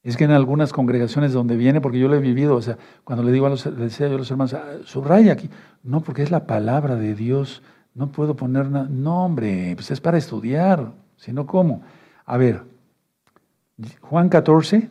[0.04, 3.24] Es que en algunas congregaciones donde viene, porque yo lo he vivido, o sea, cuando
[3.24, 5.50] le digo a los, decía yo a los hermanos, ah, subraya aquí.
[5.84, 7.64] No, porque es la palabra de Dios.
[7.94, 8.88] No puedo poner nada.
[8.90, 10.94] No, hombre, pues es para estudiar.
[11.18, 11.82] Si no, ¿cómo?
[12.26, 12.64] A ver,
[14.02, 14.90] Juan 14.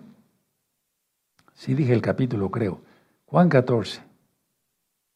[1.53, 2.80] Sí dije el capítulo, creo.
[3.26, 4.14] Juan 14.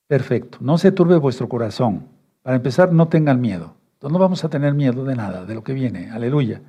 [0.09, 0.59] Perfecto.
[0.61, 2.07] No se turbe vuestro corazón.
[2.43, 3.75] Para empezar, no tengan miedo.
[3.95, 6.11] Entonces no vamos a tener miedo de nada, de lo que viene.
[6.11, 6.63] Aleluya.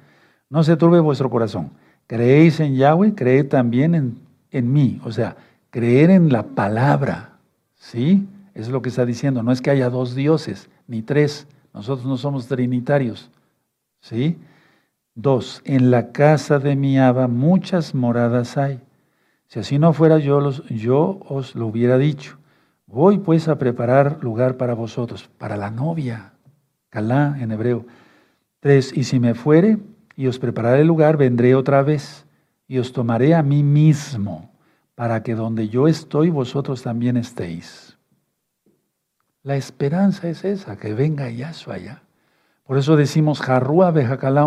[0.50, 1.72] No se turbe vuestro corazón.
[2.06, 4.20] Creéis en Yahweh, creed también en,
[4.52, 5.00] en mí.
[5.06, 5.38] O sea,
[5.70, 7.38] creer en la palabra.
[7.76, 8.28] ¿Sí?
[8.54, 9.42] Es lo que está diciendo.
[9.42, 11.48] No es que haya dos dioses, ni tres.
[11.74, 13.30] Nosotros no somos trinitarios.
[14.02, 14.38] ¿Sí?
[15.16, 18.82] Dos, en la casa de mi Abba muchas moradas hay.
[19.48, 22.39] Si así no fuera yo, los, yo os lo hubiera dicho.
[22.92, 26.34] Voy pues a preparar lugar para vosotros, para la novia,
[26.90, 27.86] Calá en hebreo.
[28.60, 29.78] Tres, y si me fuere
[30.16, 32.26] y os prepararé el lugar, vendré otra vez
[32.68, 34.52] y os tomaré a mí mismo,
[34.96, 37.96] para que donde yo estoy, vosotros también estéis.
[39.44, 42.02] La esperanza es esa, que venga Yahshua allá.
[42.64, 43.94] Por eso decimos, Jarrua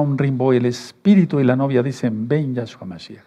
[0.01, 3.25] un rimbo, el espíritu y la novia dicen, ven Yahshua Mashiach.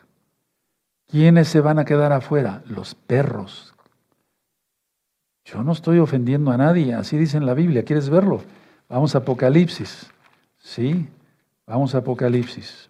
[1.07, 2.63] ¿Quiénes se van a quedar afuera?
[2.67, 3.74] Los perros
[5.45, 7.85] yo no estoy ofendiendo a nadie, así dice en la Biblia.
[7.85, 8.43] ¿Quieres verlo?
[8.89, 10.11] Vamos a Apocalipsis.
[10.57, 11.07] ¿Sí?
[11.67, 12.89] Vamos a Apocalipsis.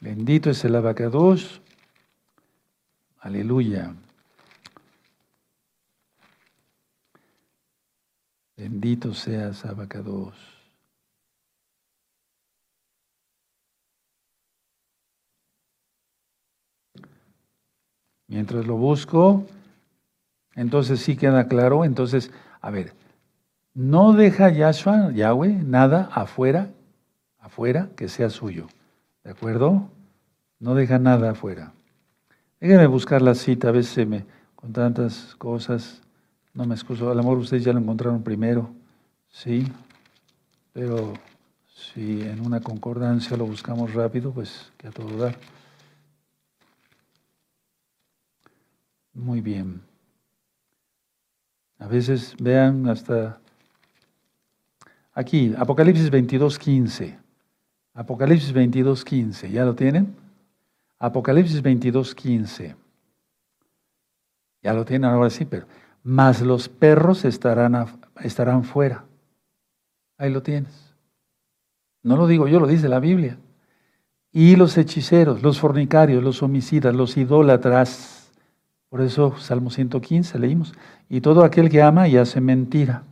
[0.00, 1.62] Bendito es el abacados.
[3.20, 3.94] Aleluya.
[8.56, 10.34] Bendito seas, abacados.
[18.26, 19.46] Mientras lo busco,
[20.58, 21.84] entonces sí queda claro.
[21.84, 22.92] Entonces, a ver,
[23.74, 26.70] no deja Yahshua, Yahweh, nada afuera,
[27.38, 28.66] afuera que sea suyo.
[29.22, 29.88] ¿De acuerdo?
[30.58, 31.72] No deja nada afuera.
[32.60, 34.24] Déjenme buscar la cita, a veces me,
[34.56, 36.02] con tantas cosas,
[36.54, 37.08] no me excuso.
[37.08, 38.70] A lo mejor ustedes ya lo encontraron primero,
[39.28, 39.64] sí,
[40.72, 41.12] pero
[41.72, 45.36] si en una concordancia lo buscamos rápido, pues que a todo dar.
[49.14, 49.87] Muy bien.
[51.78, 53.38] A veces vean hasta
[55.14, 57.18] aquí, Apocalipsis 22, 15.
[57.94, 59.50] Apocalipsis 22, 15.
[59.50, 60.14] ¿Ya lo tienen?
[60.98, 62.76] Apocalipsis 22, 15.
[64.62, 65.66] Ya lo tienen ahora sí, pero.
[66.02, 67.86] Mas los perros estarán,
[68.22, 69.04] estarán fuera.
[70.16, 70.94] Ahí lo tienes.
[72.02, 73.38] No lo digo yo, lo dice la Biblia.
[74.32, 78.17] Y los hechiceros, los fornicarios, los homicidas, los idólatras,
[78.88, 80.72] por eso Salmo 115 leímos,
[81.08, 83.02] y todo aquel que ama y hace mentira.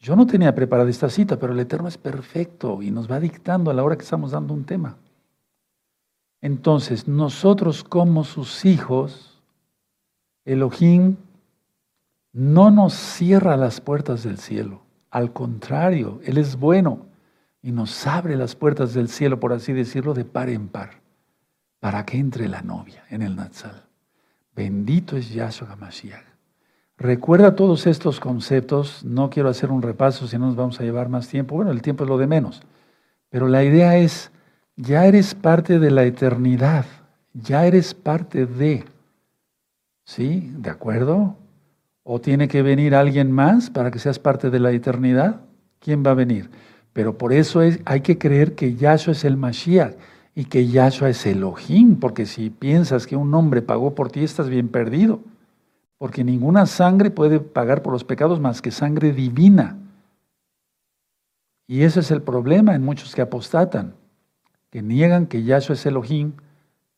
[0.00, 3.70] Yo no tenía preparada esta cita, pero el Eterno es perfecto y nos va dictando
[3.70, 4.96] a la hora que estamos dando un tema.
[6.40, 9.42] Entonces, nosotros como sus hijos,
[10.44, 11.16] Elohim
[12.32, 14.82] no nos cierra las puertas del cielo.
[15.10, 17.06] Al contrario, Él es bueno
[17.62, 21.00] y nos abre las puertas del cielo, por así decirlo, de par en par,
[21.80, 23.85] para que entre la novia en el Natsal.
[24.56, 26.24] Bendito es Yahshua HaMashiach.
[26.96, 29.04] Recuerda todos estos conceptos.
[29.04, 31.56] No quiero hacer un repaso, si no nos vamos a llevar más tiempo.
[31.56, 32.62] Bueno, el tiempo es lo de menos.
[33.28, 34.32] Pero la idea es,
[34.76, 36.86] ya eres parte de la eternidad.
[37.34, 38.86] Ya eres parte de.
[40.04, 40.50] ¿Sí?
[40.56, 41.36] ¿De acuerdo?
[42.02, 45.42] ¿O tiene que venir alguien más para que seas parte de la eternidad?
[45.80, 46.48] ¿Quién va a venir?
[46.94, 49.96] Pero por eso es, hay que creer que Yahshua es el Mashiach
[50.38, 54.50] y que Yahshua es Elohim, porque si piensas que un hombre pagó por ti, estás
[54.50, 55.20] bien perdido,
[55.96, 59.78] porque ninguna sangre puede pagar por los pecados más que sangre divina.
[61.66, 63.94] Y ese es el problema en muchos que apostatan,
[64.68, 66.34] que niegan que Yahshua es Elohim,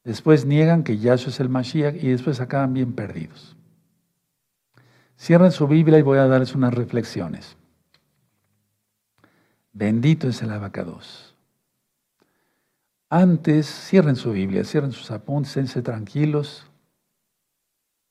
[0.03, 3.57] después niegan que Yahshua es el Mashiach y después acaban bien perdidos.
[5.17, 7.57] Cierren su Biblia y voy a darles unas reflexiones.
[9.73, 11.28] Bendito es el abacados.
[13.11, 16.67] Antes, cierren su Biblia, cierren sus apuntes, esténse tranquilos.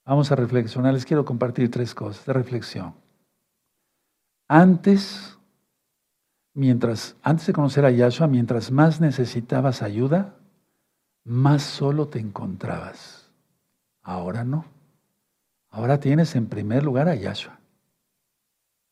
[0.06, 0.94] Vamos a reflexionar.
[0.94, 2.96] Les quiero compartir tres cosas de reflexión.
[4.48, 5.38] Antes,
[6.54, 10.36] mientras, antes de conocer a Yahshua, mientras más necesitabas ayuda,
[11.24, 13.30] más solo te encontrabas.
[14.02, 14.66] Ahora no.
[15.70, 17.60] Ahora tienes en primer lugar a Yahshua.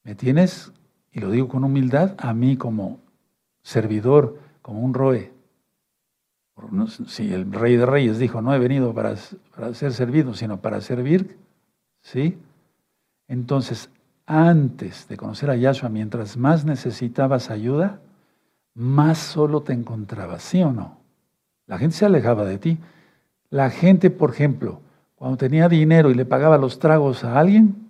[0.03, 0.71] Me tienes,
[1.11, 2.99] y lo digo con humildad, a mí como
[3.63, 5.34] servidor, como un roe.
[7.07, 9.15] Si el rey de reyes dijo, no he venido para,
[9.55, 11.37] para ser servido, sino para servir,
[12.01, 12.37] ¿sí?
[13.27, 13.89] Entonces,
[14.25, 17.99] antes de conocer a Yahshua, mientras más necesitabas ayuda,
[18.73, 20.97] más solo te encontrabas, ¿sí o no?
[21.67, 22.77] La gente se alejaba de ti.
[23.49, 24.81] La gente, por ejemplo,
[25.15, 27.89] cuando tenía dinero y le pagaba los tragos a alguien,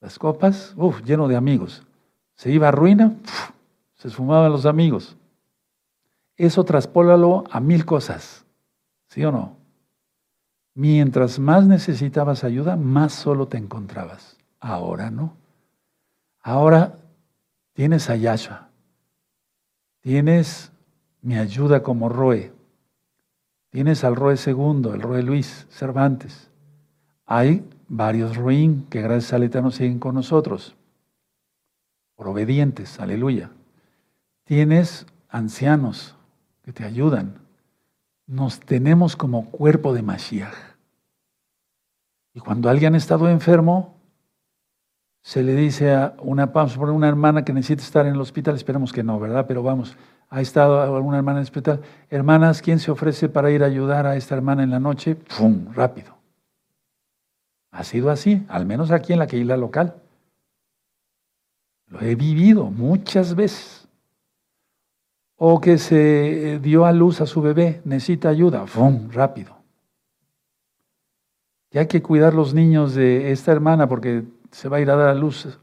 [0.00, 1.84] las copas, uff, lleno de amigos.
[2.34, 3.14] Se iba a ruina,
[3.94, 5.16] se esfumaban los amigos.
[6.36, 8.44] Eso traspólalo a mil cosas,
[9.08, 9.56] ¿sí o no?
[10.74, 14.38] Mientras más necesitabas ayuda, más solo te encontrabas.
[14.58, 15.36] Ahora no.
[16.40, 16.98] Ahora
[17.74, 18.68] tienes a Yahshua.
[20.00, 20.72] Tienes
[21.20, 22.52] mi ayuda como Roe.
[23.70, 26.50] Tienes al Roe segundo, el Roe Luis Cervantes.
[27.26, 30.74] Hay varios Roín que gracias al Eterno siguen con nosotros,
[32.16, 33.50] por obedientes, aleluya.
[34.44, 36.16] Tienes ancianos
[36.62, 37.38] que te ayudan.
[38.26, 40.54] Nos tenemos como cuerpo de Mashiach.
[42.34, 43.96] Y cuando alguien ha estado enfermo,
[45.22, 49.02] se le dice a una, una hermana que necesita estar en el hospital, esperemos que
[49.02, 49.46] no, ¿verdad?
[49.46, 49.96] Pero vamos,
[50.30, 51.80] ha estado alguna hermana en el hospital.
[52.10, 55.14] Hermanas, ¿quién se ofrece para ir a ayudar a esta hermana en la noche?
[55.14, 55.72] ¡Pum!
[55.74, 56.16] Rápido.
[57.70, 59.96] Ha sido así, al menos aquí en la isla local.
[61.86, 63.81] Lo he vivido muchas veces.
[65.44, 69.10] O que se dio a luz a su bebé, necesita ayuda, ¡pum!
[69.10, 69.56] Rápido.
[71.72, 74.22] Y hay que cuidar los niños de esta hermana porque
[74.52, 75.58] se va a ir a dar a luz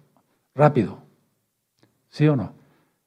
[0.54, 0.98] rápido.
[2.10, 2.52] ¿Sí o no?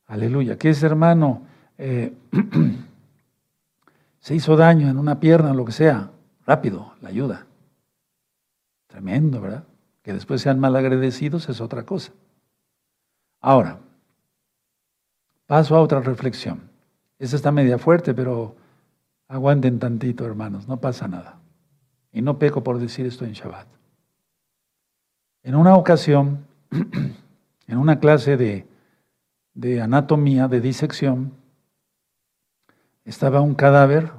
[0.06, 0.56] Aleluya.
[0.56, 1.42] Que ese hermano
[1.76, 2.16] eh,
[4.20, 6.10] se hizo daño en una pierna, lo que sea,
[6.46, 7.44] rápido, la ayuda.
[8.86, 9.64] Tremendo, ¿verdad?
[10.00, 12.12] Que después sean mal agradecidos es otra cosa.
[13.42, 13.78] Ahora,
[15.46, 16.70] paso a otra reflexión.
[17.18, 18.56] Esa está media fuerte, pero
[19.28, 21.38] aguanten tantito, hermanos, no pasa nada.
[22.12, 23.66] Y no peco por decir esto en Shabbat.
[25.42, 26.46] En una ocasión,
[27.66, 28.66] en una clase de,
[29.54, 31.32] de anatomía, de disección,
[33.04, 34.12] estaba un cadáver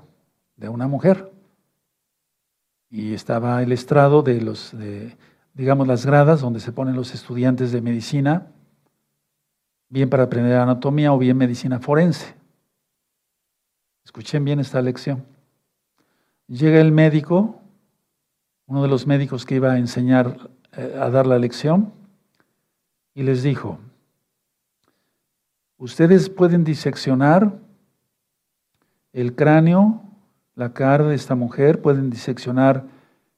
[0.56, 1.32] de una mujer
[2.90, 4.76] y estaba el estrado de los,
[5.54, 8.52] digamos, las gradas donde se ponen los estudiantes de medicina,
[9.94, 12.34] bien para aprender anatomía o bien medicina forense.
[14.04, 15.24] Escuchen bien esta lección.
[16.48, 17.62] Llega el médico,
[18.66, 21.94] uno de los médicos que iba a enseñar eh, a dar la lección,
[23.14, 23.78] y les dijo,
[25.78, 27.60] ustedes pueden diseccionar
[29.12, 30.02] el cráneo,
[30.56, 32.84] la cara de esta mujer, pueden diseccionar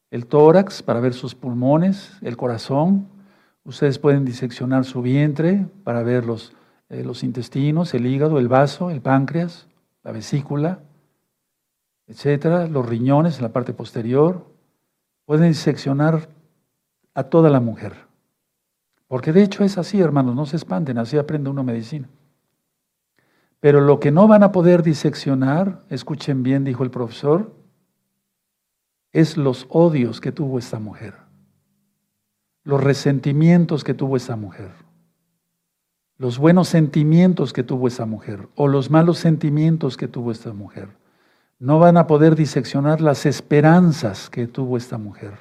[0.10, 3.10] el tórax para ver sus pulmones, el corazón,
[3.66, 6.54] ustedes pueden diseccionar su vientre para ver los,
[6.90, 9.68] eh, los intestinos, el hígado, el vaso, el páncreas,
[10.04, 10.80] la vesícula,
[12.08, 14.46] etcétera, los riñones en la parte posterior,
[15.26, 16.30] pueden diseccionar
[17.16, 18.06] a toda la mujer.
[19.08, 22.08] Porque de hecho es así, hermanos, no se espanten, así aprende uno medicina.
[23.60, 27.56] Pero lo que no van a poder diseccionar, escuchen bien, dijo el profesor,
[29.12, 31.16] es los odios que tuvo esta mujer,
[32.66, 34.72] los resentimientos que tuvo esta mujer,
[36.18, 40.90] los buenos sentimientos que tuvo esta mujer o los malos sentimientos que tuvo esta mujer.
[41.60, 45.34] No van a poder diseccionar las esperanzas que tuvo esta mujer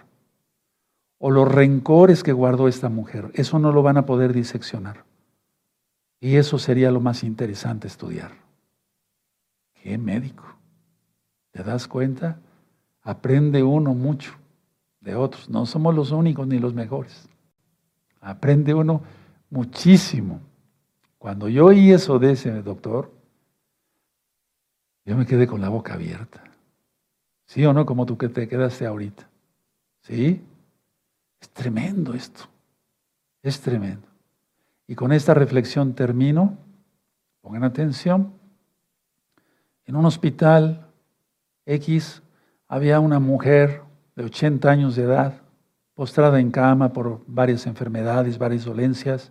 [1.18, 3.30] o los rencores que guardó esta mujer.
[3.34, 5.04] Eso no lo van a poder diseccionar.
[6.20, 8.32] Y eso sería lo más interesante estudiar.
[9.74, 10.44] ¿Qué médico?
[11.52, 12.38] ¿Te das cuenta?
[13.02, 14.34] Aprende uno mucho
[15.04, 15.48] de otros.
[15.48, 17.28] No somos los únicos ni los mejores.
[18.20, 19.02] Aprende uno
[19.50, 20.40] muchísimo.
[21.18, 23.12] Cuando yo oí eso de ese doctor,
[25.06, 26.42] Yo me quedé con la boca abierta.
[27.44, 27.84] ¿Sí o no?
[27.84, 29.28] Como tú que te quedaste ahorita.
[30.00, 30.42] ¿Sí?
[31.38, 32.44] Es tremendo esto.
[33.42, 34.08] Es tremendo.
[34.86, 36.56] Y con esta reflexión termino.
[37.42, 38.32] Pongan atención.
[39.84, 40.86] En un hospital
[41.66, 42.22] X
[42.66, 43.82] había una mujer
[44.16, 45.42] de 80 años de edad,
[45.94, 49.30] postrada en cama por varias enfermedades, varias dolencias,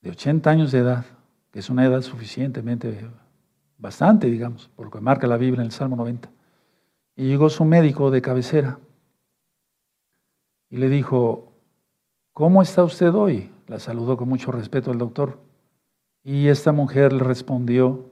[0.00, 1.04] de 80 años de edad,
[1.50, 3.08] que es una edad suficientemente,
[3.78, 6.30] bastante, digamos, por lo que marca la Biblia en el Salmo 90.
[7.16, 8.78] Y llegó su médico de cabecera
[10.68, 11.52] y le dijo,
[12.32, 13.50] ¿cómo está usted hoy?
[13.66, 15.38] La saludó con mucho respeto el doctor.
[16.22, 18.10] Y esta mujer le respondió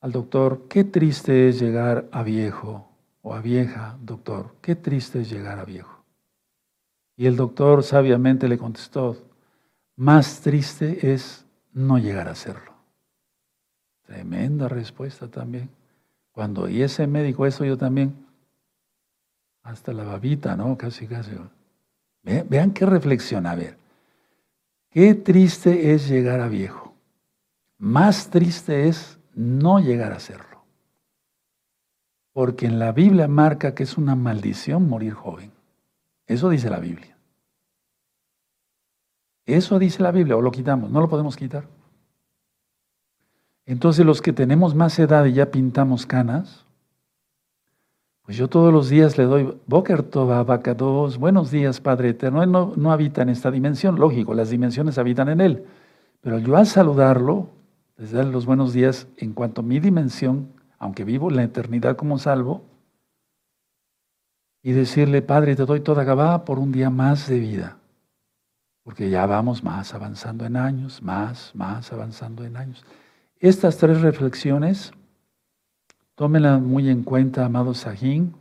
[0.00, 2.95] al doctor, qué triste es llegar a viejo
[3.28, 6.04] o a vieja, doctor, qué triste es llegar a viejo.
[7.16, 9.16] Y el doctor sabiamente le contestó,
[9.96, 12.72] más triste es no llegar a serlo.
[14.02, 15.68] Tremenda respuesta también.
[16.30, 18.14] Cuando oí ese médico eso yo también,
[19.64, 20.78] hasta la babita, ¿no?
[20.78, 21.32] Casi, casi.
[22.22, 23.76] Vean, qué reflexión, a ver.
[24.88, 26.94] Qué triste es llegar a viejo.
[27.78, 30.55] Más triste es no llegar a serlo.
[32.36, 35.52] Porque en la Biblia marca que es una maldición morir joven.
[36.26, 37.16] Eso dice la Biblia.
[39.46, 41.66] Eso dice la Biblia, o lo quitamos, no lo podemos quitar.
[43.64, 46.66] Entonces los que tenemos más edad y ya pintamos canas,
[48.20, 50.44] pues yo todos los días le doy Boker Tova,
[50.76, 52.42] dos buenos días Padre Eterno.
[52.42, 55.64] Él no, no, habita en esta dimensión, lógico, las dimensiones habitan en Él.
[56.20, 57.48] Pero yo al saludarlo,
[57.96, 60.54] les darle los buenos días en cuanto mi dimensión,
[60.86, 62.64] aunque vivo la eternidad como salvo,
[64.62, 67.76] y decirle, Padre, te doy toda Gabá por un día más de vida.
[68.82, 72.84] Porque ya vamos más avanzando en años, más, más avanzando en años.
[73.38, 74.92] Estas tres reflexiones,
[76.14, 78.34] tómenlas muy en cuenta, amado Sajín,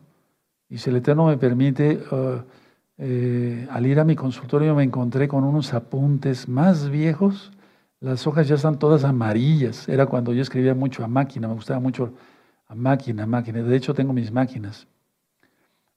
[0.69, 2.41] y si el Eterno me permite, uh,
[2.97, 7.51] eh, al ir a mi consultorio me encontré con unos apuntes más viejos,
[7.99, 11.79] las hojas ya están todas amarillas, era cuando yo escribía mucho a máquina, me gustaba
[11.79, 12.13] mucho
[12.67, 14.87] a máquina, a máquina, de hecho tengo mis máquinas.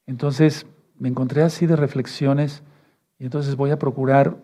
[0.06, 0.66] Entonces
[0.98, 2.62] me encontré así de reflexiones
[3.18, 4.36] y entonces voy a procurar,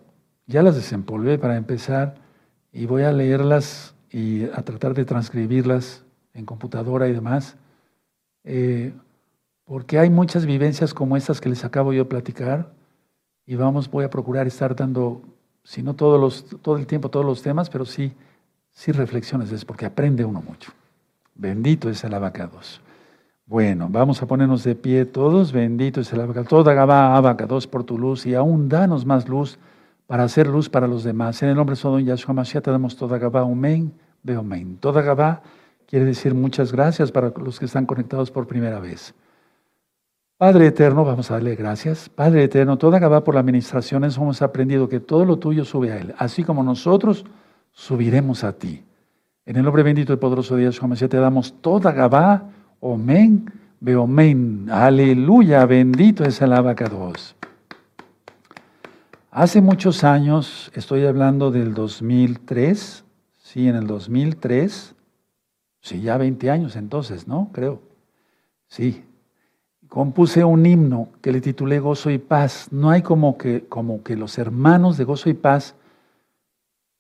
[0.47, 2.17] ya las desempolvé para empezar,
[2.75, 6.05] y voy a leerlas y a tratar de transcribirlas
[6.35, 7.57] en computadora y demás,
[8.43, 8.93] eh,
[9.65, 12.73] porque hay muchas vivencias como estas que les acabo yo de platicar
[13.47, 15.23] y vamos, voy a procurar estar dando,
[15.63, 18.13] si no todos los, todo el tiempo todos los temas, pero sí,
[18.73, 20.73] sí reflexiones, es porque aprende uno mucho.
[21.35, 22.81] Bendito es el abacados.
[23.47, 25.53] Bueno, vamos a ponernos de pie todos.
[25.53, 26.49] Bendito es el abacados.
[26.49, 29.59] Toda Gabá, abacados por tu luz y aún danos más luz
[30.07, 31.43] para hacer luz para los demás.
[31.43, 33.41] En el nombre de Sodom Yahshua Mashiach te damos toda Gabá.
[33.41, 33.93] Amén.
[34.23, 34.79] Beomein.
[34.79, 35.43] Toda Gabá
[35.87, 39.15] quiere decir muchas gracias para los que están conectados por primera vez.
[40.37, 42.09] Padre eterno, vamos a darle gracias.
[42.09, 45.99] Padre eterno, toda Gabá por la administración hemos aprendido que todo lo tuyo sube a
[45.99, 47.25] Él, así como nosotros
[47.73, 48.83] subiremos a ti.
[49.47, 54.69] En el nombre bendito y poderoso de Yahshua te damos toda Gabá, Omen, Beomen.
[54.71, 57.37] Aleluya, bendito es el abacados.
[59.31, 63.05] Hace muchos años, estoy hablando del 2003,
[63.45, 64.95] Sí, en el 2003,
[65.83, 67.51] sí, ya 20 años entonces, ¿no?
[67.53, 67.83] Creo.
[68.67, 69.05] Sí.
[69.87, 72.69] Compuse un himno que le titulé Gozo y Paz.
[72.73, 75.77] No hay como que, como que los hermanos de Gozo y Paz,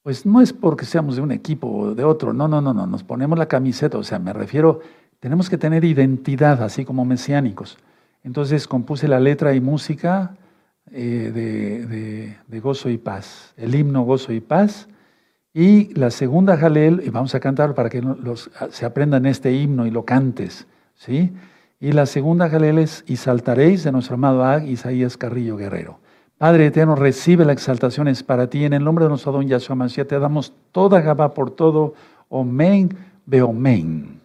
[0.05, 2.87] pues no es porque seamos de un equipo o de otro, no, no, no, no,
[2.87, 4.81] nos ponemos la camiseta, o sea, me refiero,
[5.19, 7.79] tenemos que tener identidad, así como mesiánicos.
[8.23, 10.37] Entonces compuse la letra y música
[10.93, 14.89] eh, de, de Gozo y Paz, el himno Gozo y Paz
[15.55, 19.87] y la segunda Jalel, y vamos a cantar para que los, se aprendan este himno
[19.87, 21.33] y lo cantes, ¿sí?
[21.81, 26.04] Y la segunda Jalel es, y saltaréis de nuestro amado Ag, Isaías Carrillo Guerrero.
[26.45, 28.67] Padre eterno, recibe la exaltación, es para ti.
[28.67, 31.95] En el nombre de nuestro don Yahshua Mashiach te damos toda Gabá por todo.
[32.29, 34.21] Omen, Beomen.